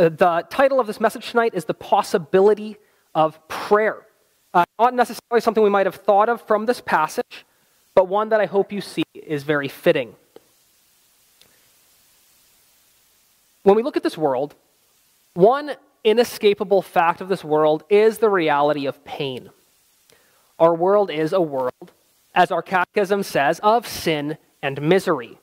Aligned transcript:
Uh, 0.00 0.08
the 0.08 0.46
title 0.48 0.80
of 0.80 0.86
this 0.86 0.98
message 0.98 1.30
tonight 1.30 1.52
is 1.52 1.66
The 1.66 1.74
Possibility 1.74 2.78
of 3.14 3.46
Prayer. 3.48 3.98
Uh, 4.54 4.64
not 4.78 4.94
necessarily 4.94 5.42
something 5.42 5.62
we 5.62 5.68
might 5.68 5.84
have 5.84 5.96
thought 5.96 6.30
of 6.30 6.40
from 6.46 6.64
this 6.64 6.80
passage, 6.80 7.44
but 7.94 8.08
one 8.08 8.30
that 8.30 8.40
I 8.40 8.46
hope 8.46 8.72
you 8.72 8.80
see 8.80 9.04
is 9.12 9.42
very 9.42 9.68
fitting. 9.68 10.14
When 13.62 13.76
we 13.76 13.82
look 13.82 13.98
at 13.98 14.02
this 14.02 14.16
world, 14.16 14.54
one 15.34 15.72
inescapable 16.02 16.80
fact 16.80 17.20
of 17.20 17.28
this 17.28 17.44
world 17.44 17.84
is 17.90 18.18
the 18.18 18.30
reality 18.30 18.86
of 18.86 19.04
pain. 19.04 19.50
Our 20.58 20.74
world 20.74 21.10
is 21.10 21.34
a 21.34 21.42
world, 21.42 21.92
as 22.34 22.50
our 22.50 22.62
catechism 22.62 23.22
says, 23.22 23.60
of 23.62 23.86
sin 23.86 24.38
and 24.62 24.80
misery. 24.80 25.39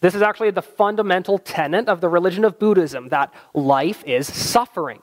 This 0.00 0.14
is 0.14 0.22
actually 0.22 0.50
the 0.50 0.62
fundamental 0.62 1.38
tenet 1.38 1.88
of 1.88 2.00
the 2.00 2.08
religion 2.08 2.44
of 2.44 2.58
Buddhism 2.58 3.08
that 3.08 3.34
life 3.52 4.04
is 4.04 4.26
suffering. 4.32 5.00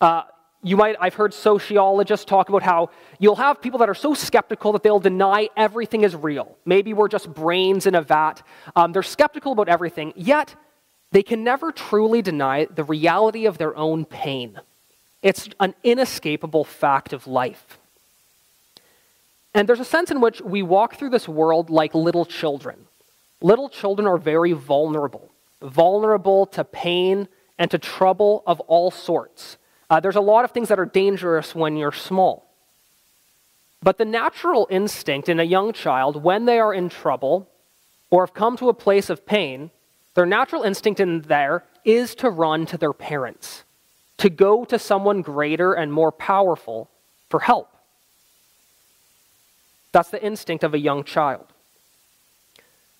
Uh, 0.00 0.22
you 0.62 0.76
might, 0.76 0.96
I've 1.00 1.14
heard 1.14 1.34
sociologists 1.34 2.24
talk 2.24 2.48
about 2.48 2.62
how 2.62 2.90
you'll 3.18 3.36
have 3.36 3.60
people 3.60 3.80
that 3.80 3.88
are 3.88 3.94
so 3.94 4.14
skeptical 4.14 4.72
that 4.72 4.82
they'll 4.82 5.00
deny 5.00 5.48
everything 5.56 6.02
is 6.02 6.14
real. 6.14 6.56
Maybe 6.64 6.94
we're 6.94 7.08
just 7.08 7.32
brains 7.34 7.86
in 7.86 7.94
a 7.94 8.02
vat. 8.02 8.42
Um, 8.76 8.92
they're 8.92 9.02
skeptical 9.02 9.52
about 9.52 9.68
everything, 9.68 10.12
yet 10.16 10.54
they 11.10 11.22
can 11.22 11.44
never 11.44 11.72
truly 11.72 12.22
deny 12.22 12.66
the 12.66 12.84
reality 12.84 13.44
of 13.44 13.58
their 13.58 13.76
own 13.76 14.04
pain. 14.04 14.60
It's 15.20 15.48
an 15.60 15.74
inescapable 15.84 16.64
fact 16.64 17.12
of 17.12 17.26
life. 17.26 17.78
And 19.54 19.68
there's 19.68 19.80
a 19.80 19.84
sense 19.84 20.10
in 20.10 20.20
which 20.20 20.40
we 20.40 20.62
walk 20.62 20.94
through 20.94 21.10
this 21.10 21.28
world 21.28 21.70
like 21.70 21.94
little 21.94 22.24
children. 22.24 22.86
Little 23.42 23.68
children 23.68 24.06
are 24.06 24.18
very 24.18 24.52
vulnerable, 24.52 25.30
vulnerable 25.60 26.46
to 26.46 26.64
pain 26.64 27.28
and 27.58 27.70
to 27.72 27.78
trouble 27.78 28.42
of 28.46 28.60
all 28.60 28.90
sorts. 28.90 29.58
Uh, 29.90 30.00
there's 30.00 30.16
a 30.16 30.20
lot 30.20 30.44
of 30.44 30.52
things 30.52 30.68
that 30.68 30.78
are 30.78 30.86
dangerous 30.86 31.54
when 31.54 31.76
you're 31.76 31.92
small. 31.92 32.48
But 33.82 33.98
the 33.98 34.04
natural 34.04 34.68
instinct 34.70 35.28
in 35.28 35.40
a 35.40 35.44
young 35.44 35.72
child, 35.72 36.22
when 36.22 36.44
they 36.44 36.60
are 36.60 36.72
in 36.72 36.88
trouble 36.88 37.48
or 38.10 38.24
have 38.24 38.34
come 38.34 38.56
to 38.58 38.68
a 38.68 38.74
place 38.74 39.10
of 39.10 39.26
pain, 39.26 39.70
their 40.14 40.26
natural 40.26 40.62
instinct 40.62 41.00
in 41.00 41.22
there 41.22 41.64
is 41.84 42.14
to 42.16 42.30
run 42.30 42.64
to 42.66 42.78
their 42.78 42.92
parents, 42.92 43.64
to 44.18 44.30
go 44.30 44.64
to 44.64 44.78
someone 44.78 45.20
greater 45.20 45.72
and 45.72 45.92
more 45.92 46.12
powerful 46.12 46.88
for 47.28 47.40
help. 47.40 47.68
That's 49.90 50.10
the 50.10 50.22
instinct 50.22 50.62
of 50.62 50.74
a 50.74 50.78
young 50.78 51.02
child. 51.02 51.51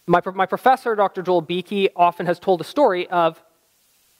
My, 0.06 0.20
my 0.34 0.46
professor, 0.46 0.94
Dr. 0.94 1.22
Joel 1.22 1.42
Beeke, 1.42 1.92
often 1.94 2.26
has 2.26 2.38
told 2.38 2.60
a 2.60 2.64
story 2.64 3.08
of 3.08 3.42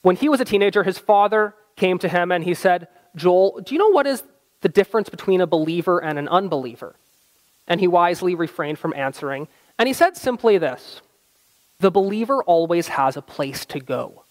when 0.01 0.15
he 0.15 0.29
was 0.29 0.39
a 0.41 0.45
teenager, 0.45 0.83
his 0.83 0.97
father 0.97 1.55
came 1.75 1.97
to 1.99 2.07
him 2.07 2.31
and 2.31 2.43
he 2.43 2.53
said, 2.53 2.87
Joel, 3.15 3.61
do 3.61 3.73
you 3.73 3.79
know 3.79 3.89
what 3.89 4.07
is 4.07 4.23
the 4.61 4.69
difference 4.69 5.09
between 5.09 5.41
a 5.41 5.47
believer 5.47 5.99
and 6.01 6.17
an 6.17 6.27
unbeliever? 6.27 6.95
And 7.67 7.79
he 7.79 7.87
wisely 7.87 8.35
refrained 8.35 8.79
from 8.79 8.93
answering. 8.93 9.47
And 9.79 9.87
he 9.87 9.93
said 9.93 10.17
simply 10.17 10.57
this 10.57 11.01
the 11.79 11.91
believer 11.91 12.43
always 12.43 12.87
has 12.89 13.17
a 13.17 13.21
place 13.21 13.65
to 13.65 13.79
go. 13.79 14.23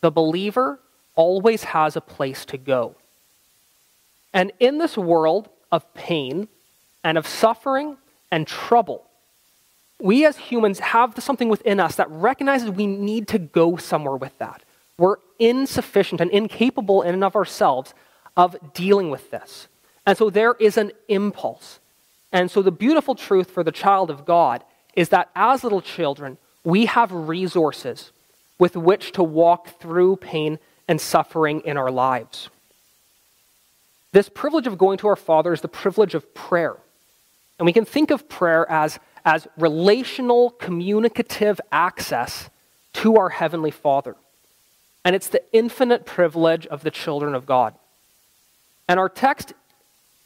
The 0.00 0.10
believer 0.10 0.80
always 1.14 1.64
has 1.64 1.96
a 1.96 2.00
place 2.00 2.44
to 2.46 2.58
go. 2.58 2.96
And 4.32 4.52
in 4.58 4.78
this 4.78 4.96
world 4.96 5.48
of 5.70 5.92
pain 5.94 6.48
and 7.04 7.18
of 7.18 7.26
suffering 7.26 7.98
and 8.30 8.46
trouble, 8.46 9.06
we 10.02 10.26
as 10.26 10.36
humans 10.36 10.80
have 10.80 11.14
something 11.22 11.48
within 11.48 11.80
us 11.80 11.96
that 11.96 12.10
recognizes 12.10 12.70
we 12.70 12.86
need 12.86 13.28
to 13.28 13.38
go 13.38 13.76
somewhere 13.76 14.16
with 14.16 14.36
that. 14.38 14.62
We're 14.98 15.16
insufficient 15.38 16.20
and 16.20 16.30
incapable 16.30 17.02
in 17.02 17.14
and 17.14 17.24
of 17.24 17.36
ourselves 17.36 17.94
of 18.36 18.56
dealing 18.74 19.10
with 19.10 19.30
this. 19.30 19.68
And 20.04 20.18
so 20.18 20.30
there 20.30 20.54
is 20.58 20.76
an 20.76 20.92
impulse. 21.08 21.78
And 22.32 22.50
so 22.50 22.62
the 22.62 22.72
beautiful 22.72 23.14
truth 23.14 23.50
for 23.50 23.62
the 23.62 23.72
child 23.72 24.10
of 24.10 24.24
God 24.24 24.64
is 24.94 25.10
that 25.10 25.30
as 25.36 25.62
little 25.62 25.80
children, 25.80 26.38
we 26.64 26.86
have 26.86 27.12
resources 27.12 28.10
with 28.58 28.76
which 28.76 29.12
to 29.12 29.22
walk 29.22 29.80
through 29.80 30.16
pain 30.16 30.58
and 30.88 31.00
suffering 31.00 31.60
in 31.64 31.76
our 31.76 31.90
lives. 31.90 32.48
This 34.12 34.28
privilege 34.28 34.66
of 34.66 34.78
going 34.78 34.98
to 34.98 35.08
our 35.08 35.16
Father 35.16 35.52
is 35.52 35.62
the 35.62 35.68
privilege 35.68 36.14
of 36.14 36.34
prayer. 36.34 36.76
And 37.58 37.66
we 37.66 37.72
can 37.72 37.84
think 37.84 38.10
of 38.10 38.28
prayer 38.28 38.70
as, 38.70 38.98
as 39.24 39.46
relational, 39.56 40.50
communicative 40.50 41.60
access 41.70 42.50
to 42.94 43.16
our 43.16 43.30
Heavenly 43.30 43.70
Father. 43.70 44.16
And 45.04 45.16
it's 45.16 45.28
the 45.28 45.42
infinite 45.52 46.06
privilege 46.06 46.66
of 46.66 46.82
the 46.82 46.90
children 46.90 47.34
of 47.34 47.46
God. 47.46 47.74
And 48.88 49.00
our 49.00 49.08
text 49.08 49.54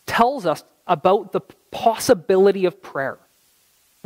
tells 0.06 0.46
us 0.46 0.64
about 0.86 1.32
the 1.32 1.40
possibility 1.70 2.64
of 2.64 2.82
prayer 2.82 3.18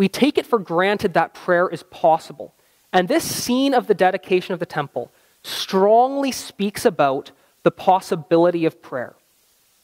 we 0.00 0.08
take 0.08 0.38
it 0.38 0.46
for 0.46 0.58
granted 0.58 1.12
that 1.12 1.34
prayer 1.34 1.68
is 1.68 1.82
possible. 1.82 2.54
And 2.90 3.06
this 3.06 3.22
scene 3.22 3.74
of 3.74 3.86
the 3.86 3.92
dedication 3.92 4.54
of 4.54 4.58
the 4.58 4.64
temple 4.64 5.12
strongly 5.42 6.32
speaks 6.32 6.86
about 6.86 7.32
the 7.64 7.70
possibility 7.70 8.64
of 8.64 8.80
prayer. 8.80 9.14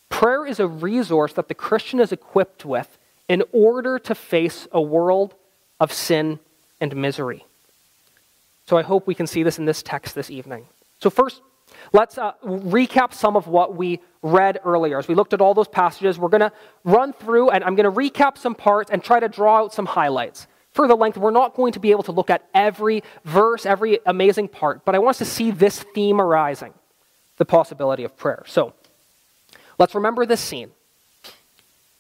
Prayer 0.09 0.47
is 0.47 0.59
a 0.59 0.67
resource 0.67 1.35
that 1.35 1.49
the 1.49 1.55
Christian 1.55 2.01
is 2.01 2.13
equipped 2.13 2.65
with 2.65 2.97
in 3.29 3.43
order 3.53 3.99
to 3.99 4.15
face 4.15 4.69
a 4.73 4.81
world 4.81 5.35
of 5.81 5.93
sin 5.93 6.39
and 6.81 6.95
misery. 6.97 7.45
So 8.67 8.77
I 8.77 8.83
hope 8.83 9.07
we 9.07 9.15
can 9.15 9.27
see 9.27 9.43
this 9.43 9.59
in 9.59 9.65
this 9.65 9.83
text 9.83 10.15
this 10.15 10.31
evening. 10.31 10.67
So, 10.99 11.11
first, 11.11 11.43
Let's 11.93 12.19
uh, 12.19 12.33
recap 12.45 13.13
some 13.13 13.37
of 13.37 13.47
what 13.47 13.77
we 13.77 14.01
read 14.23 14.61
earlier. 14.65 14.99
As 14.99 15.09
we 15.09 15.15
looked 15.15 15.33
at 15.33 15.41
all 15.41 15.55
those 15.55 15.69
passages, 15.69 16.19
we're 16.19 16.29
going 16.29 16.41
to 16.41 16.53
run 16.85 17.13
through 17.13 17.51
and 17.51 17.63
I'm 17.65 17.75
going 17.75 17.93
to 17.93 17.97
recap 18.01 18.39
some 18.39 18.55
parts 18.55 18.91
and 18.91 19.03
try 19.03 19.21
to 19.21 19.29
draw 19.29 19.59
out 19.59 19.73
some 19.73 19.87
highlights. 19.87 20.47
For 20.73 20.87
the 20.87 20.97
length, 20.97 21.17
we're 21.17 21.31
not 21.31 21.55
going 21.55 21.73
to 21.73 21.81
be 21.81 21.91
able 21.91 22.03
to 22.05 22.13
look 22.13 22.29
at 22.29 22.47
every 22.55 23.03
verse, 23.25 23.65
every 23.65 23.99
amazing 24.05 24.49
part, 24.49 24.85
but 24.85 24.95
I 24.95 24.99
want 24.99 25.11
us 25.11 25.19
to 25.19 25.25
see 25.25 25.51
this 25.51 25.83
theme 25.95 26.21
arising 26.21 26.75
the 27.39 27.45
possibility 27.45 28.05
of 28.05 28.17
prayer. 28.17 28.43
So 28.47 28.75
let's 29.79 29.95
remember 29.95 30.27
this 30.27 30.41
scene. 30.41 30.71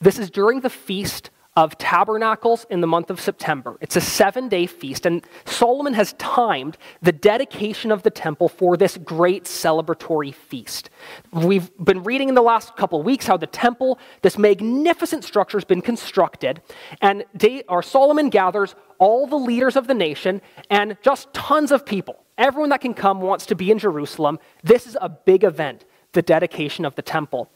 This 0.00 0.18
is 0.18 0.30
during 0.30 0.60
the 0.60 0.70
feast 0.70 1.30
of 1.56 1.78
tabernacles 1.78 2.66
in 2.68 2.82
the 2.82 2.86
month 2.86 3.08
of 3.08 3.18
September. 3.18 3.78
It's 3.80 3.96
a 3.96 4.00
seven 4.00 4.50
day 4.50 4.66
feast, 4.66 5.06
and 5.06 5.24
Solomon 5.46 5.94
has 5.94 6.12
timed 6.18 6.76
the 7.00 7.12
dedication 7.12 7.90
of 7.90 8.02
the 8.02 8.10
temple 8.10 8.50
for 8.50 8.76
this 8.76 8.98
great 8.98 9.44
celebratory 9.44 10.34
feast. 10.34 10.90
We've 11.32 11.70
been 11.78 12.02
reading 12.02 12.28
in 12.28 12.34
the 12.34 12.42
last 12.42 12.76
couple 12.76 13.02
weeks 13.02 13.26
how 13.26 13.38
the 13.38 13.46
temple, 13.46 13.98
this 14.20 14.36
magnificent 14.36 15.24
structure, 15.24 15.56
has 15.56 15.64
been 15.64 15.80
constructed, 15.80 16.60
and 17.00 17.24
our 17.66 17.82
Solomon 17.82 18.28
gathers 18.28 18.74
all 18.98 19.26
the 19.26 19.36
leaders 19.36 19.76
of 19.76 19.86
the 19.86 19.94
nation 19.94 20.42
and 20.68 20.98
just 21.00 21.32
tons 21.32 21.72
of 21.72 21.86
people. 21.86 22.22
Everyone 22.36 22.68
that 22.68 22.82
can 22.82 22.92
come 22.92 23.22
wants 23.22 23.46
to 23.46 23.54
be 23.54 23.70
in 23.70 23.78
Jerusalem. 23.78 24.38
This 24.62 24.86
is 24.86 24.98
a 25.00 25.08
big 25.08 25.42
event, 25.42 25.86
the 26.12 26.20
dedication 26.20 26.84
of 26.84 26.94
the 26.96 27.02
temple. 27.02 27.50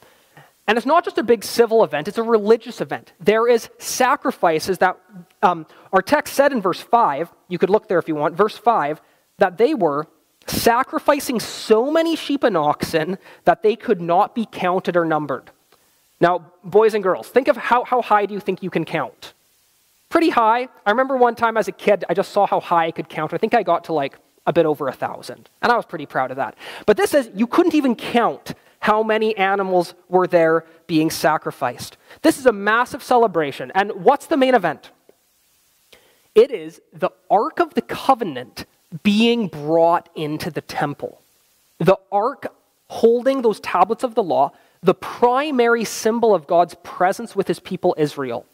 And 0.71 0.77
it's 0.77 0.87
not 0.87 1.05
just 1.05 1.19
a 1.19 1.25
big 1.25 1.43
civil 1.43 1.83
event, 1.83 2.07
it's 2.07 2.17
a 2.17 2.23
religious 2.23 2.81
event. 2.81 3.13
There 3.19 3.49
is 3.49 3.69
sacrifices 3.79 4.79
that 4.79 5.01
um, 5.43 5.67
our 5.93 6.01
text 6.01 6.35
said 6.35 6.53
in 6.53 6.61
verse 6.63 6.81
5, 6.81 7.29
you 7.49 7.59
could 7.59 7.71
look 7.71 7.89
there 7.89 7.99
if 7.99 8.07
you 8.07 8.15
want, 8.15 8.37
verse 8.37 8.57
5, 8.57 9.01
that 9.39 9.59
they 9.59 9.75
were 9.75 10.07
sacrificing 10.47 11.41
so 11.41 11.91
many 11.91 12.15
sheep 12.15 12.45
and 12.45 12.57
oxen 12.57 13.19
that 13.47 13.65
they 13.65 13.75
could 13.75 14.01
not 14.01 14.37
be 14.37 14.47
counted 14.47 14.97
or 14.97 15.05
numbered. 15.05 15.51
Now, 16.21 16.53
boys 16.63 16.95
and 16.95 17.03
girls, 17.03 17.27
think 17.27 17.49
of 17.49 17.57
how, 17.57 17.83
how 17.83 18.01
high 18.01 18.27
do 18.27 18.35
you 18.35 18.39
think 18.39 18.63
you 18.63 18.71
can 18.71 18.85
count? 18.85 19.35
Pretty 20.09 20.31
high. 20.31 20.69
I 20.87 20.91
remember 20.91 21.17
one 21.17 21.35
time 21.35 21.57
as 21.57 21.67
a 21.67 21.73
kid, 21.73 22.05
I 22.09 22.15
just 22.15 22.31
saw 22.31 22.47
how 22.47 22.61
high 22.61 22.87
I 22.87 22.91
could 22.93 23.09
count. 23.09 23.35
I 23.35 23.39
think 23.39 23.55
I 23.55 23.65
got 23.65 23.83
to 23.87 23.93
like 23.93 24.19
a 24.47 24.53
bit 24.53 24.67
over 24.67 24.87
a 24.87 24.93
thousand. 24.93 25.51
And 25.63 25.73
I 25.73 25.75
was 25.75 25.85
pretty 25.85 26.07
proud 26.07 26.31
of 26.31 26.37
that. 26.37 26.55
But 26.87 26.97
this 26.97 27.11
says 27.11 27.29
you 27.35 27.49
couldn't 27.49 27.75
even 27.75 27.97
count 27.97 28.55
how 28.81 29.03
many 29.03 29.37
animals 29.37 29.95
were 30.09 30.27
there 30.27 30.65
being 30.87 31.11
sacrificed. 31.11 31.97
This 32.23 32.39
is 32.39 32.47
a 32.47 32.53
massive 32.53 33.03
celebration. 33.03 33.71
And 33.75 33.93
what's 34.05 34.27
the 34.27 34.37
main 34.37 34.55
event? 34.55 34.91
It 36.35 36.51
is 36.51 36.81
the 36.93 37.11
Ark 37.31 37.61
of 37.61 37.75
the 37.75 37.83
Covenant 37.83 38.67
being 39.03 39.49
brought 39.49 40.09
into 40.15 40.51
the 40.51 40.61
temple. 40.61 41.21
The 41.79 41.99
Ark 42.11 42.53
holding 42.89 43.43
those 43.43 43.61
tablets 43.61 44.03
of 44.03 44.17
the 44.17 44.23
law, 44.23 44.51
the 44.83 44.95
primary 44.95 45.85
symbol 45.85 46.35
of 46.35 46.47
God's 46.47 46.75
presence 46.83 47.37
with 47.37 47.47
his 47.47 47.61
people 47.61 47.95
Israel. 47.97 48.47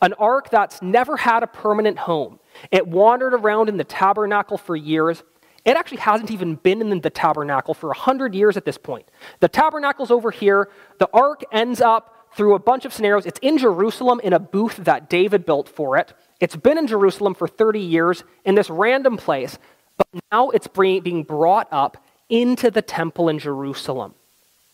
An 0.00 0.14
ark 0.14 0.50
that's 0.50 0.82
never 0.82 1.16
had 1.16 1.42
a 1.42 1.46
permanent 1.46 1.98
home. 1.98 2.38
It 2.70 2.86
wandered 2.86 3.34
around 3.34 3.68
in 3.68 3.76
the 3.76 3.84
tabernacle 3.84 4.56
for 4.56 4.76
years, 4.76 5.22
it 5.64 5.76
actually 5.76 5.98
hasn't 5.98 6.30
even 6.30 6.56
been 6.56 6.80
in 6.80 7.00
the 7.00 7.10
tabernacle 7.10 7.74
for 7.74 7.88
100 7.88 8.34
years 8.34 8.56
at 8.56 8.64
this 8.64 8.78
point. 8.78 9.06
The 9.40 9.48
tabernacle's 9.48 10.10
over 10.10 10.30
here. 10.30 10.68
The 10.98 11.08
ark 11.12 11.42
ends 11.52 11.80
up 11.80 12.26
through 12.34 12.54
a 12.54 12.58
bunch 12.58 12.84
of 12.84 12.92
scenarios. 12.92 13.26
It's 13.26 13.38
in 13.40 13.58
Jerusalem 13.58 14.20
in 14.24 14.32
a 14.32 14.38
booth 14.38 14.76
that 14.76 15.08
David 15.08 15.46
built 15.46 15.68
for 15.68 15.96
it. 15.96 16.14
It's 16.40 16.56
been 16.56 16.78
in 16.78 16.86
Jerusalem 16.86 17.34
for 17.34 17.46
30 17.46 17.78
years 17.78 18.24
in 18.44 18.56
this 18.56 18.70
random 18.70 19.16
place, 19.16 19.58
but 19.96 20.08
now 20.32 20.50
it's 20.50 20.66
being 20.66 21.22
brought 21.22 21.68
up 21.70 22.04
into 22.28 22.70
the 22.70 22.82
temple 22.82 23.28
in 23.28 23.38
Jerusalem. 23.38 24.14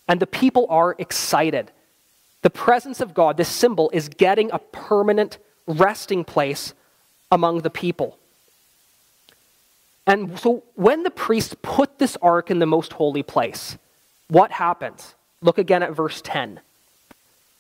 And 0.06 0.20
the 0.20 0.26
people 0.26 0.67
are 0.70 0.94
excited. 0.99 1.70
The 2.43 2.50
presence 2.50 3.00
of 3.00 3.12
God, 3.12 3.37
this 3.37 3.49
symbol, 3.49 3.90
is 3.93 4.08
getting 4.08 4.50
a 4.52 4.58
permanent 4.58 5.38
resting 5.67 6.25
place 6.25 6.73
among 7.31 7.61
the 7.61 7.70
people. 7.70 8.18
And 10.09 10.39
so 10.39 10.65
when 10.75 11.03
the 11.03 11.11
priests 11.11 11.55
put 11.61 11.99
this 11.99 12.17
ark 12.23 12.51
in 12.51 12.61
the 12.61 12.67
most 12.67 12.95
holy 12.95 13.23
place, 13.23 13.77
what 14.29 14.51
happens? 14.51 15.15
Look 15.43 15.59
again 15.59 15.83
at 15.83 15.95
verse 15.95 16.23
10. 16.23 16.61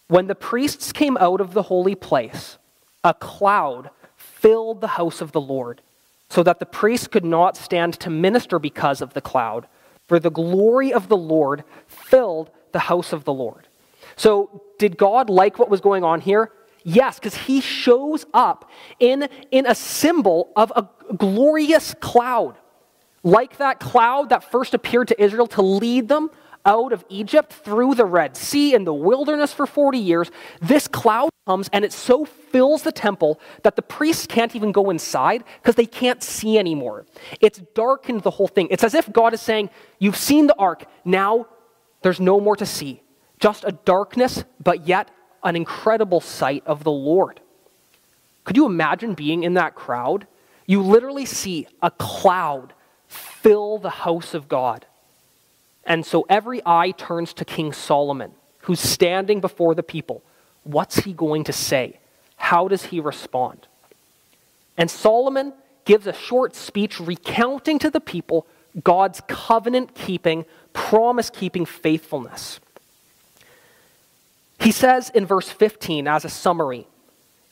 When 0.08 0.28
the 0.28 0.34
priests 0.34 0.90
came 0.90 1.18
out 1.18 1.42
of 1.42 1.52
the 1.52 1.64
holy 1.64 1.94
place, 1.94 2.56
a 3.04 3.12
cloud 3.12 3.90
filled 4.16 4.80
the 4.80 4.88
house 4.88 5.20
of 5.20 5.32
the 5.32 5.40
Lord, 5.40 5.82
so 6.30 6.42
that 6.42 6.58
the 6.58 6.66
priests 6.66 7.06
could 7.06 7.24
not 7.24 7.54
stand 7.54 8.00
to 8.00 8.08
minister 8.08 8.58
because 8.58 9.02
of 9.02 9.12
the 9.12 9.20
cloud, 9.20 9.66
for 10.06 10.18
the 10.18 10.30
glory 10.30 10.90
of 10.90 11.08
the 11.08 11.16
Lord 11.18 11.64
filled 11.86 12.50
the 12.72 12.78
house 12.80 13.12
of 13.12 13.24
the 13.24 13.32
Lord. 13.32 13.68
So, 14.16 14.62
did 14.78 14.96
God 14.96 15.28
like 15.28 15.58
what 15.58 15.68
was 15.68 15.82
going 15.82 16.02
on 16.02 16.22
here? 16.22 16.50
Yes, 16.84 17.18
because 17.18 17.34
he 17.34 17.60
shows 17.60 18.24
up 18.32 18.70
in, 18.98 19.28
in 19.50 19.66
a 19.66 19.74
symbol 19.74 20.52
of 20.56 20.72
a 20.76 20.88
glorious 21.16 21.94
cloud. 22.00 22.56
Like 23.22 23.58
that 23.58 23.80
cloud 23.80 24.28
that 24.30 24.50
first 24.50 24.74
appeared 24.74 25.08
to 25.08 25.22
Israel 25.22 25.46
to 25.48 25.62
lead 25.62 26.08
them 26.08 26.30
out 26.64 26.92
of 26.92 27.04
Egypt 27.08 27.52
through 27.52 27.94
the 27.94 28.04
Red 28.04 28.36
Sea 28.36 28.74
in 28.74 28.84
the 28.84 28.92
wilderness 28.92 29.52
for 29.52 29.66
40 29.66 29.98
years, 29.98 30.30
this 30.60 30.86
cloud 30.86 31.30
comes 31.46 31.68
and 31.72 31.84
it 31.84 31.92
so 31.92 32.24
fills 32.26 32.82
the 32.82 32.92
temple 32.92 33.40
that 33.62 33.74
the 33.74 33.82
priests 33.82 34.26
can't 34.26 34.54
even 34.54 34.70
go 34.70 34.90
inside 34.90 35.44
because 35.62 35.76
they 35.76 35.86
can't 35.86 36.22
see 36.22 36.58
anymore. 36.58 37.06
It's 37.40 37.58
darkened 37.74 38.22
the 38.22 38.30
whole 38.30 38.48
thing. 38.48 38.68
It's 38.70 38.84
as 38.84 38.94
if 38.94 39.10
God 39.12 39.32
is 39.32 39.40
saying, 39.40 39.70
You've 39.98 40.16
seen 40.16 40.46
the 40.46 40.56
ark, 40.56 40.84
now 41.04 41.46
there's 42.02 42.20
no 42.20 42.38
more 42.38 42.56
to 42.56 42.66
see. 42.66 43.02
Just 43.40 43.64
a 43.64 43.72
darkness, 43.72 44.44
but 44.62 44.86
yet 44.86 45.10
an 45.42 45.56
incredible 45.56 46.20
sight 46.20 46.62
of 46.66 46.84
the 46.84 46.90
Lord. 46.90 47.40
Could 48.44 48.56
you 48.56 48.66
imagine 48.66 49.14
being 49.14 49.42
in 49.42 49.54
that 49.54 49.74
crowd? 49.74 50.26
You 50.66 50.82
literally 50.82 51.26
see 51.26 51.66
a 51.82 51.90
cloud 51.90 52.72
fill 53.06 53.78
the 53.78 53.90
house 53.90 54.34
of 54.34 54.48
God. 54.48 54.86
And 55.84 56.04
so 56.04 56.26
every 56.28 56.60
eye 56.66 56.90
turns 56.90 57.32
to 57.34 57.44
King 57.44 57.72
Solomon, 57.72 58.32
who's 58.60 58.80
standing 58.80 59.40
before 59.40 59.74
the 59.74 59.82
people. 59.82 60.22
What's 60.64 60.98
he 61.00 61.12
going 61.12 61.44
to 61.44 61.52
say? 61.52 61.98
How 62.36 62.68
does 62.68 62.86
he 62.86 63.00
respond? 63.00 63.66
And 64.76 64.90
Solomon 64.90 65.54
gives 65.84 66.06
a 66.06 66.12
short 66.12 66.54
speech 66.54 67.00
recounting 67.00 67.78
to 67.78 67.90
the 67.90 68.00
people 68.00 68.46
God's 68.84 69.22
covenant 69.26 69.94
keeping, 69.94 70.44
promise 70.72 71.30
keeping 71.30 71.64
faithfulness. 71.64 72.60
He 74.60 74.72
says 74.72 75.10
in 75.10 75.26
verse 75.26 75.48
15, 75.48 76.08
as 76.08 76.24
a 76.24 76.28
summary, 76.28 76.86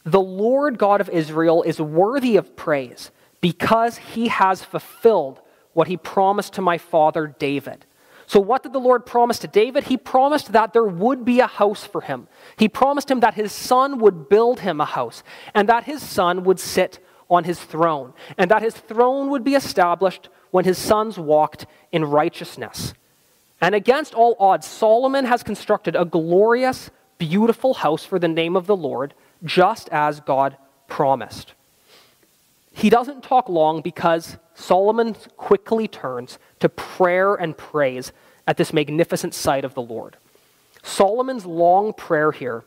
the 0.04 0.20
Lord 0.20 0.78
God 0.78 1.00
of 1.00 1.08
Israel 1.08 1.62
is 1.62 1.80
worthy 1.80 2.36
of 2.36 2.56
praise 2.56 3.10
because 3.40 3.96
he 3.98 4.28
has 4.28 4.62
fulfilled 4.62 5.40
what 5.72 5.88
he 5.88 5.96
promised 5.96 6.54
to 6.54 6.62
my 6.62 6.78
father 6.78 7.26
David. 7.26 7.84
So, 8.26 8.40
what 8.40 8.62
did 8.62 8.72
the 8.72 8.80
Lord 8.80 9.06
promise 9.06 9.38
to 9.40 9.46
David? 9.46 9.84
He 9.84 9.96
promised 9.96 10.52
that 10.52 10.72
there 10.72 10.84
would 10.84 11.24
be 11.24 11.38
a 11.40 11.46
house 11.46 11.84
for 11.84 12.00
him. 12.00 12.26
He 12.56 12.68
promised 12.68 13.10
him 13.10 13.20
that 13.20 13.34
his 13.34 13.52
son 13.52 13.98
would 13.98 14.28
build 14.28 14.60
him 14.60 14.80
a 14.80 14.84
house, 14.84 15.22
and 15.54 15.68
that 15.68 15.84
his 15.84 16.02
son 16.02 16.42
would 16.42 16.58
sit 16.58 16.98
on 17.30 17.44
his 17.44 17.60
throne, 17.60 18.14
and 18.36 18.50
that 18.50 18.62
his 18.62 18.74
throne 18.74 19.30
would 19.30 19.44
be 19.44 19.54
established 19.54 20.28
when 20.50 20.64
his 20.64 20.78
sons 20.78 21.18
walked 21.18 21.66
in 21.92 22.04
righteousness. 22.04 22.94
And 23.60 23.74
against 23.74 24.14
all 24.14 24.36
odds, 24.38 24.66
Solomon 24.66 25.24
has 25.24 25.42
constructed 25.42 25.96
a 25.96 26.04
glorious, 26.04 26.90
beautiful 27.18 27.74
house 27.74 28.04
for 28.04 28.18
the 28.18 28.28
name 28.28 28.56
of 28.56 28.66
the 28.66 28.76
Lord, 28.76 29.14
just 29.44 29.88
as 29.90 30.20
God 30.20 30.56
promised. 30.88 31.54
He 32.72 32.90
doesn't 32.90 33.22
talk 33.22 33.48
long 33.48 33.80
because 33.80 34.36
Solomon 34.54 35.14
quickly 35.36 35.88
turns 35.88 36.38
to 36.60 36.68
prayer 36.68 37.34
and 37.34 37.56
praise 37.56 38.12
at 38.46 38.58
this 38.58 38.72
magnificent 38.72 39.34
sight 39.34 39.64
of 39.64 39.74
the 39.74 39.82
Lord. 39.82 40.16
Solomon's 40.82 41.46
long 41.46 41.92
prayer 41.92 42.32
here 42.32 42.64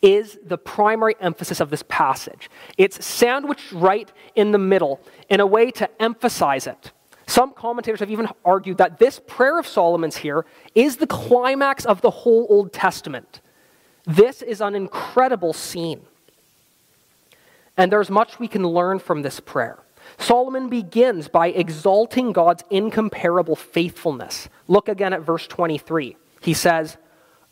is 0.00 0.38
the 0.44 0.58
primary 0.58 1.16
emphasis 1.20 1.60
of 1.60 1.70
this 1.70 1.84
passage. 1.88 2.50
It's 2.78 3.04
sandwiched 3.04 3.72
right 3.72 4.10
in 4.34 4.52
the 4.52 4.58
middle 4.58 5.00
in 5.28 5.40
a 5.40 5.46
way 5.46 5.70
to 5.72 6.02
emphasize 6.02 6.66
it. 6.66 6.92
Some 7.30 7.52
commentators 7.52 8.00
have 8.00 8.10
even 8.10 8.28
argued 8.44 8.78
that 8.78 8.98
this 8.98 9.20
prayer 9.24 9.60
of 9.60 9.64
Solomon's 9.64 10.16
here 10.16 10.44
is 10.74 10.96
the 10.96 11.06
climax 11.06 11.86
of 11.86 12.00
the 12.00 12.10
whole 12.10 12.44
Old 12.50 12.72
Testament. 12.72 13.40
This 14.04 14.42
is 14.42 14.60
an 14.60 14.74
incredible 14.74 15.52
scene. 15.52 16.00
And 17.76 17.92
there's 17.92 18.10
much 18.10 18.40
we 18.40 18.48
can 18.48 18.66
learn 18.66 18.98
from 18.98 19.22
this 19.22 19.38
prayer. 19.38 19.78
Solomon 20.18 20.68
begins 20.68 21.28
by 21.28 21.50
exalting 21.50 22.32
God's 22.32 22.64
incomparable 22.68 23.54
faithfulness. 23.54 24.48
Look 24.66 24.88
again 24.88 25.12
at 25.12 25.20
verse 25.20 25.46
23. 25.46 26.16
He 26.40 26.52
says, 26.52 26.96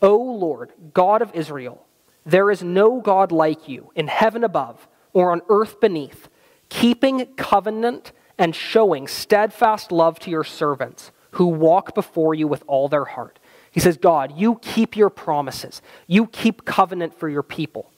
O 0.02 0.16
Lord, 0.16 0.72
God 0.92 1.22
of 1.22 1.32
Israel, 1.36 1.86
there 2.26 2.50
is 2.50 2.64
no 2.64 3.00
God 3.00 3.30
like 3.30 3.68
you 3.68 3.92
in 3.94 4.08
heaven 4.08 4.42
above 4.42 4.88
or 5.12 5.30
on 5.30 5.40
earth 5.48 5.80
beneath, 5.80 6.28
keeping 6.68 7.26
covenant 7.36 8.10
and 8.38 8.54
showing 8.54 9.06
steadfast 9.06 9.90
love 9.92 10.18
to 10.20 10.30
your 10.30 10.44
servants 10.44 11.10
who 11.32 11.46
walk 11.46 11.94
before 11.94 12.34
you 12.34 12.46
with 12.48 12.62
all 12.66 12.88
their 12.88 13.04
heart. 13.04 13.38
He 13.70 13.80
says, 13.80 13.96
God, 13.96 14.32
you 14.36 14.56
keep 14.62 14.96
your 14.96 15.10
promises, 15.10 15.82
you 16.06 16.26
keep 16.26 16.64
covenant 16.64 17.18
for 17.18 17.28
your 17.28 17.42
people. 17.42 17.90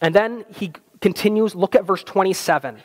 And 0.00 0.14
then 0.14 0.44
he 0.54 0.72
continues, 1.00 1.54
look 1.54 1.74
at 1.74 1.84
verse 1.84 2.04
27. 2.04 2.82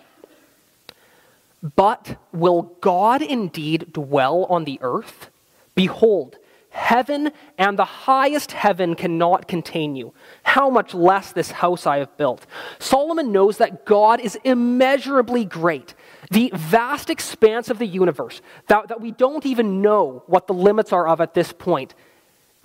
But 1.76 2.18
will 2.32 2.74
God 2.82 3.22
indeed 3.22 3.92
dwell 3.92 4.46
on 4.46 4.64
the 4.64 4.80
earth? 4.82 5.30
Behold, 5.74 6.38
heaven 6.70 7.32
and 7.58 7.78
the 7.78 7.86
highest 7.86 8.52
heaven 8.52 8.96
cannot 8.96 9.48
contain 9.48 9.96
you. 9.96 10.14
How 10.44 10.70
much 10.70 10.94
less 10.94 11.32
this 11.32 11.52
house 11.52 11.88
I 11.88 11.98
have 11.98 12.16
built? 12.18 12.46
Solomon 12.80 13.32
knows 13.32 13.58
that 13.58 13.86
God 13.86 14.20
is 14.20 14.38
immeasurably 14.44 15.44
great. 15.44 15.96
The 16.32 16.52
vast 16.54 17.10
expanse 17.10 17.70
of 17.70 17.80
the 17.80 17.86
universe, 17.86 18.42
that, 18.68 18.88
that 18.90 19.02
we 19.02 19.12
don't 19.12 19.46
even 19.46 19.82
know 19.82 20.24
what 20.28 20.48
the 20.48 20.54
limits 20.54 20.92
are 20.92 21.08
of 21.08 21.22
at 21.22 21.34
this 21.34 21.54
point, 21.54 21.94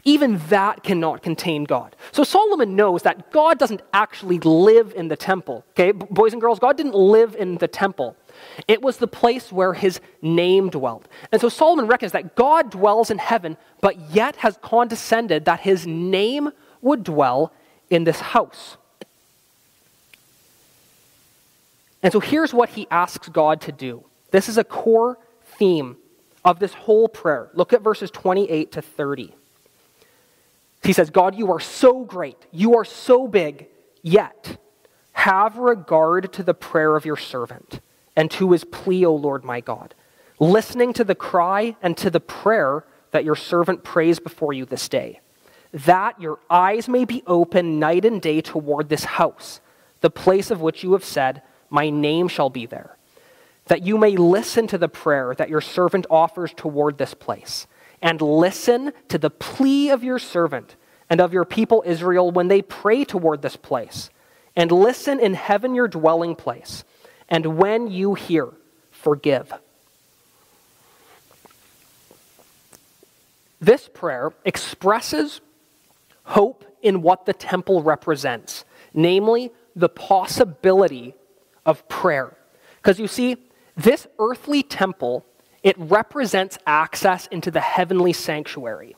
even 0.05 0.39
that 0.49 0.83
cannot 0.83 1.23
contain 1.23 1.65
God. 1.65 1.95
So 2.11 2.25
Solomon 2.25 2.75
knows 2.75 3.03
that 3.03 3.31
God 3.31 3.59
doesn't 3.59 3.83
actually 3.93 4.41
live 4.41 4.93
in 4.97 5.09
the 5.09 5.17
temple. 5.17 5.65
Okay, 5.71 5.93
boys 5.93 6.33
and 6.33 6.41
girls, 6.41 6.59
God 6.59 6.77
didn't 6.77 6.95
live 6.95 7.37
in 7.37 7.57
the 7.57 7.69
temple. 7.69 8.17
It 8.67 8.83
was 8.83 8.97
the 8.97 9.07
place 9.07 9.53
where 9.53 9.75
his 9.75 10.01
name 10.21 10.71
dwelt. 10.71 11.07
And 11.31 11.41
so 11.41 11.49
Solomon 11.49 11.87
reckons 11.87 12.13
that 12.13 12.35
God 12.35 12.71
dwells 12.71 13.11
in 13.11 13.19
heaven, 13.19 13.57
but 13.81 14.11
yet 14.11 14.37
has 14.37 14.59
condescended 14.61 15.45
that 15.45 15.61
his 15.61 15.87
name 15.87 16.51
would 16.81 17.05
dwell 17.05 17.53
in 17.91 18.05
this 18.05 18.21
house. 18.21 18.77
And 22.03 22.13
so 22.13 22.21
here's 22.21 22.53
what 22.53 22.71
he 22.71 22.87
asks 22.91 23.29
God 23.29 23.61
to 23.63 23.73
do. 23.73 24.05
This 24.31 24.49
is 24.49 24.59
a 24.59 24.65
core 24.65 25.19
theme 25.59 25.97
of 26.45 26.59
this 26.59 26.75
whole 26.75 27.09
prayer. 27.09 27.51
Look 27.55 27.73
at 27.73 27.83
verses 27.83 28.11
28 28.11 28.73
to 28.73 28.83
30. 28.83 29.35
He 30.83 30.93
says, 30.93 31.11
God, 31.11 31.37
you 31.37 31.53
are 31.53 31.61
so 31.61 32.05
great, 32.05 32.47
you 32.51 32.77
are 32.77 32.85
so 32.85 33.29
big, 33.29 33.69
yet 34.03 34.59
have 35.13 35.57
regard 35.57 36.33
to 36.33 36.43
the 36.43 36.55
prayer 36.55 36.97
of 36.97 37.05
your 37.05 37.17
servant 37.17 37.81
and 38.17 38.31
to 38.33 38.51
his 38.51 38.65
plea, 38.65 39.05
O 39.05 39.15
Lord 39.15 39.45
my 39.45 39.61
God, 39.61 39.95
listening 40.41 40.93
to 40.95 41.05
the 41.05 41.15
cry 41.15 41.77
and 41.83 41.97
to 41.99 42.11
the 42.11 42.21
prayer 42.21 42.85
that 43.13 43.25
your 43.25 43.37
servant 43.37 43.85
prays 43.85 44.19
before 44.19 44.53
you 44.53 44.65
this 44.65 44.89
day, 44.89 45.21
that 45.73 46.21
your 46.21 46.41
eyes 46.51 46.89
may 46.89 47.05
be 47.05 47.23
open 47.27 47.79
night 47.79 48.05
and 48.05 48.21
day 48.21 48.41
toward 48.41 48.89
this 48.89 49.05
house, 49.05 49.61
the 50.01 50.11
place 50.11 50.51
of 50.51 50.61
which 50.61 50.83
you 50.83 50.93
have 50.95 51.05
said, 51.05 51.43
My 51.73 51.89
name 51.89 52.29
shall 52.29 52.51
be 52.51 52.67
there, 52.67 52.99
that 53.65 53.83
you 53.83 53.97
may 53.97 54.15
listen 54.17 54.67
to 54.67 54.77
the 54.77 54.91
prayer 54.91 55.35
that 55.39 55.49
your 55.49 55.63
servant 55.63 56.05
offers 56.11 56.53
toward 56.55 56.99
this 56.99 57.15
place 57.15 57.67
and 58.03 58.21
listen 58.21 58.93
to 59.09 59.17
the 59.17 59.31
plea 59.31 59.89
of 59.89 60.05
your 60.05 60.19
servant 60.19 60.77
and 61.09 61.19
of 61.19 61.33
your 61.33 61.47
people 61.47 61.83
Israel 61.87 62.31
when 62.31 62.49
they 62.49 62.61
pray 62.61 63.07
toward 63.07 63.41
this 63.41 63.57
place. 63.57 64.11
And 64.55 64.71
listen 64.71 65.19
in 65.19 65.33
heaven 65.33 65.75
your 65.75 65.89
dwelling 65.89 66.35
place. 66.35 66.85
And 67.27 67.57
when 67.57 67.91
you 67.91 68.13
hear, 68.13 68.49
forgive. 68.91 69.51
This 73.63 73.89
prayer 73.89 74.35
expresses 74.45 75.41
hope 76.25 76.67
in 76.83 77.01
what 77.01 77.25
the 77.25 77.33
temple 77.33 77.83
represents, 77.83 78.67
namely 78.93 79.53
the 79.75 79.89
possibility 79.89 81.15
of 81.65 81.87
prayer. 81.89 82.37
Because 82.77 82.99
you 82.99 83.07
see, 83.07 83.37
this 83.77 84.07
earthly 84.19 84.63
temple 84.63 85.25
it 85.63 85.77
represents 85.79 86.59
access 86.67 87.27
into 87.29 87.51
the 87.51 87.61
heavenly 87.61 88.13
sanctuary. 88.13 88.97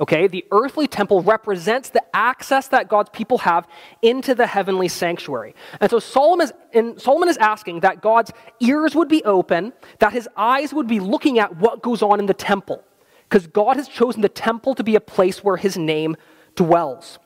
Okay, 0.00 0.26
the 0.26 0.44
earthly 0.50 0.88
temple 0.88 1.22
represents 1.22 1.90
the 1.90 2.02
access 2.14 2.66
that 2.68 2.88
God's 2.88 3.10
people 3.10 3.38
have 3.38 3.68
into 4.02 4.34
the 4.34 4.46
heavenly 4.46 4.88
sanctuary. 4.88 5.54
And 5.80 5.88
so 5.88 6.00
Solomon 6.00 6.50
is, 6.72 7.02
Solomon 7.02 7.28
is 7.28 7.36
asking 7.36 7.80
that 7.80 8.00
God's 8.00 8.32
ears 8.58 8.96
would 8.96 9.08
be 9.08 9.22
open, 9.24 9.72
that 10.00 10.12
his 10.12 10.28
eyes 10.36 10.74
would 10.74 10.88
be 10.88 10.98
looking 10.98 11.38
at 11.38 11.56
what 11.58 11.80
goes 11.80 12.02
on 12.02 12.18
in 12.18 12.26
the 12.26 12.34
temple, 12.34 12.82
because 13.28 13.46
God 13.46 13.76
has 13.76 13.86
chosen 13.86 14.20
the 14.20 14.28
temple 14.28 14.74
to 14.74 14.82
be 14.82 14.96
a 14.96 15.00
place 15.00 15.44
where 15.44 15.56
his 15.56 15.76
name 15.76 16.16
dwells. 16.56 17.20